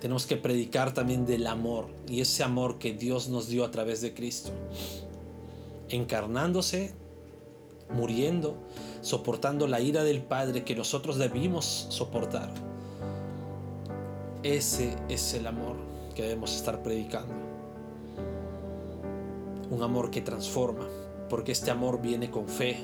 Tenemos 0.00 0.26
que 0.26 0.36
predicar 0.36 0.94
también 0.94 1.26
del 1.26 1.46
amor 1.46 1.88
y 2.08 2.20
ese 2.20 2.44
amor 2.44 2.78
que 2.78 2.92
Dios 2.92 3.28
nos 3.28 3.48
dio 3.48 3.64
a 3.64 3.70
través 3.70 4.00
de 4.00 4.14
Cristo. 4.14 4.50
Encarnándose 5.88 6.94
muriendo, 7.90 8.56
soportando 9.00 9.66
la 9.66 9.80
ira 9.80 10.04
del 10.04 10.22
Padre 10.22 10.64
que 10.64 10.74
nosotros 10.74 11.18
debimos 11.18 11.86
soportar. 11.90 12.50
Ese 14.42 14.96
es 15.08 15.34
el 15.34 15.46
amor 15.46 15.76
que 16.14 16.22
debemos 16.22 16.54
estar 16.54 16.82
predicando. 16.82 17.34
Un 19.70 19.82
amor 19.82 20.10
que 20.10 20.20
transforma, 20.20 20.86
porque 21.28 21.52
este 21.52 21.70
amor 21.70 22.00
viene 22.00 22.30
con 22.30 22.48
fe. 22.48 22.76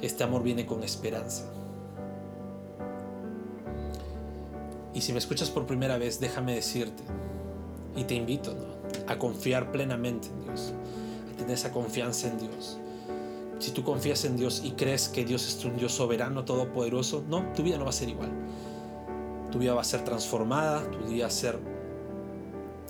Este 0.00 0.24
amor 0.24 0.42
viene 0.42 0.64
con 0.64 0.82
esperanza. 0.82 1.44
Y 4.94 5.00
si 5.00 5.12
me 5.12 5.18
escuchas 5.18 5.50
por 5.50 5.66
primera 5.66 5.98
vez, 5.98 6.18
déjame 6.18 6.54
decirte, 6.54 7.02
y 7.94 8.04
te 8.04 8.14
invito 8.14 8.54
a 9.06 9.18
confiar 9.18 9.70
plenamente 9.70 10.28
en 10.28 10.44
Dios, 10.44 10.72
a 11.32 11.36
tener 11.36 11.52
esa 11.52 11.72
confianza 11.72 12.28
en 12.28 12.38
Dios 12.38 12.78
si 13.58 13.72
tú 13.72 13.82
confías 13.82 14.24
en 14.24 14.36
Dios 14.36 14.62
y 14.64 14.72
crees 14.72 15.08
que 15.08 15.24
Dios 15.24 15.46
es 15.46 15.64
un 15.64 15.76
Dios 15.76 15.92
soberano, 15.92 16.44
todopoderoso, 16.44 17.24
no, 17.28 17.52
tu 17.54 17.62
vida 17.62 17.76
no 17.76 17.84
va 17.84 17.90
a 17.90 17.92
ser 17.92 18.08
igual. 18.08 18.30
Tu 19.50 19.58
vida 19.58 19.74
va 19.74 19.80
a 19.80 19.84
ser 19.84 20.04
transformada, 20.04 20.82
tu 20.90 20.98
vida 21.08 21.22
va 21.22 21.28
a 21.28 21.30
ser 21.30 21.58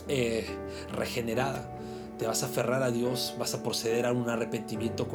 eh, 0.09 0.47
regenerada. 0.93 1.69
Te 2.19 2.27
vas 2.27 2.43
a 2.43 2.47
aferrar 2.47 2.83
a 2.83 2.91
Dios, 2.91 3.37
vas 3.39 3.55
a 3.55 3.63
proceder 3.63 4.07
a 4.07 4.13
un 4.13 4.29
arrepentimiento 4.29 5.07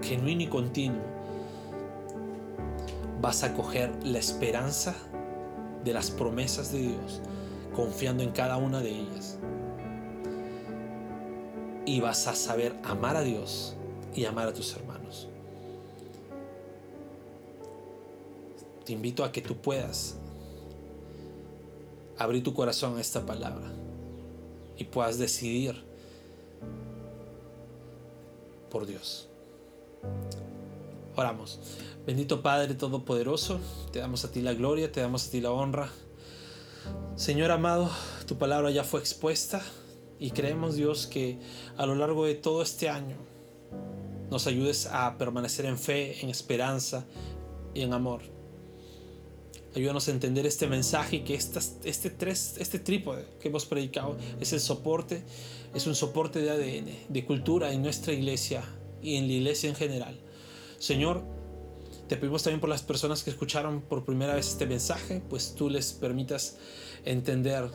genuino 0.00 0.42
y 0.42 0.46
continuo. 0.46 1.02
Vas 3.20 3.42
a 3.42 3.52
coger 3.52 3.92
la 4.04 4.18
esperanza 4.18 4.94
de 5.84 5.92
las 5.92 6.10
promesas 6.10 6.72
de 6.72 6.78
Dios, 6.78 7.20
confiando 7.74 8.22
en 8.22 8.30
cada 8.30 8.56
una 8.56 8.80
de 8.80 8.90
ellas. 8.90 9.38
Y 11.84 12.00
vas 12.00 12.26
a 12.26 12.34
saber 12.34 12.74
amar 12.84 13.16
a 13.16 13.22
Dios 13.22 13.76
y 14.14 14.24
amar 14.24 14.48
a 14.48 14.52
tus 14.54 14.74
hermanos. 14.74 15.28
Te 18.84 18.92
invito 18.92 19.24
a 19.24 19.32
que 19.32 19.42
tú 19.42 19.56
puedas 19.56 20.16
abrir 22.18 22.42
tu 22.42 22.54
corazón 22.54 22.96
a 22.96 23.00
esta 23.00 23.24
palabra 23.24 23.72
y 24.76 24.84
puedas 24.84 25.18
decidir 25.18 25.84
por 28.70 28.86
Dios. 28.86 29.28
Oramos. 31.14 31.60
Bendito 32.06 32.42
Padre 32.42 32.74
Todopoderoso, 32.74 33.58
te 33.90 33.98
damos 33.98 34.24
a 34.24 34.30
ti 34.30 34.40
la 34.42 34.54
gloria, 34.54 34.92
te 34.92 35.00
damos 35.00 35.26
a 35.26 35.30
ti 35.30 35.40
la 35.40 35.50
honra. 35.50 35.90
Señor 37.16 37.50
amado, 37.50 37.90
tu 38.26 38.36
palabra 38.36 38.70
ya 38.70 38.84
fue 38.84 39.00
expuesta 39.00 39.62
y 40.20 40.30
creemos 40.30 40.76
Dios 40.76 41.06
que 41.06 41.40
a 41.76 41.86
lo 41.86 41.94
largo 41.94 42.26
de 42.26 42.34
todo 42.34 42.62
este 42.62 42.88
año 42.88 43.16
nos 44.30 44.46
ayudes 44.46 44.86
a 44.86 45.18
permanecer 45.18 45.66
en 45.66 45.78
fe, 45.78 46.22
en 46.22 46.30
esperanza 46.30 47.06
y 47.74 47.82
en 47.82 47.92
amor. 47.92 48.35
Ayúdanos 49.76 50.08
a 50.08 50.10
entender 50.10 50.46
este 50.46 50.66
mensaje 50.66 51.16
y 51.16 51.20
que 51.20 51.34
este, 51.34 52.08
tres, 52.08 52.54
este 52.56 52.78
trípode 52.78 53.26
que 53.38 53.48
hemos 53.48 53.66
predicado 53.66 54.16
es 54.40 54.54
el 54.54 54.60
soporte, 54.60 55.22
es 55.74 55.86
un 55.86 55.94
soporte 55.94 56.40
de 56.40 56.50
ADN, 56.50 57.12
de 57.12 57.26
cultura 57.26 57.70
en 57.70 57.82
nuestra 57.82 58.14
iglesia 58.14 58.64
y 59.02 59.16
en 59.16 59.26
la 59.26 59.34
iglesia 59.34 59.68
en 59.68 59.76
general. 59.76 60.18
Señor, 60.78 61.22
te 62.08 62.16
pedimos 62.16 62.42
también 62.42 62.60
por 62.60 62.70
las 62.70 62.82
personas 62.82 63.22
que 63.22 63.28
escucharon 63.28 63.82
por 63.82 64.06
primera 64.06 64.34
vez 64.34 64.48
este 64.48 64.64
mensaje, 64.64 65.22
pues 65.28 65.54
tú 65.54 65.68
les 65.68 65.92
permitas 65.92 66.56
entender 67.04 67.70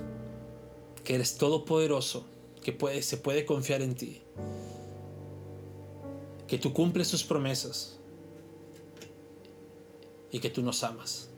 que 1.04 1.14
eres 1.14 1.38
todopoderoso, 1.38 2.26
que 2.64 2.74
puede, 2.74 3.04
se 3.04 3.18
puede 3.18 3.46
confiar 3.46 3.84
en 3.84 3.94
ti 3.94 4.24
que 6.52 6.58
tú 6.58 6.74
cumples 6.74 7.10
tus 7.10 7.24
promesas 7.24 7.98
y 10.32 10.40
que 10.40 10.50
tú 10.50 10.62
nos 10.62 10.84
amas. 10.84 11.31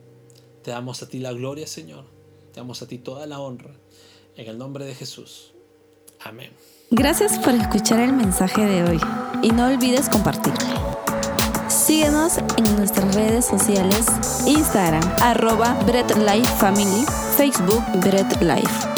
Te 0.64 0.70
damos 0.70 1.02
a 1.02 1.08
ti 1.08 1.18
la 1.18 1.32
gloria, 1.32 1.66
Señor. 1.66 2.06
Te 2.52 2.60
damos 2.60 2.80
a 2.80 2.88
ti 2.88 2.96
toda 2.96 3.26
la 3.26 3.38
honra. 3.38 3.76
En 4.34 4.48
el 4.48 4.56
nombre 4.56 4.86
de 4.86 4.94
Jesús. 4.94 5.52
Amén. 6.20 6.52
Gracias 6.90 7.38
por 7.38 7.54
escuchar 7.54 8.00
el 8.00 8.14
mensaje 8.14 8.64
de 8.64 8.82
hoy 8.82 9.00
y 9.42 9.50
no 9.50 9.66
olvides 9.66 10.08
compartirlo. 10.08 10.98
Síguenos 11.68 12.38
en 12.38 12.76
nuestras 12.76 13.14
redes 13.14 13.44
sociales, 13.44 14.06
Instagram, 14.46 15.04
arroba 15.20 15.74
Bread 15.84 16.16
Life 16.16 16.50
Family, 16.56 17.04
Facebook 17.36 17.84
Bread 18.00 18.40
Life. 18.40 18.93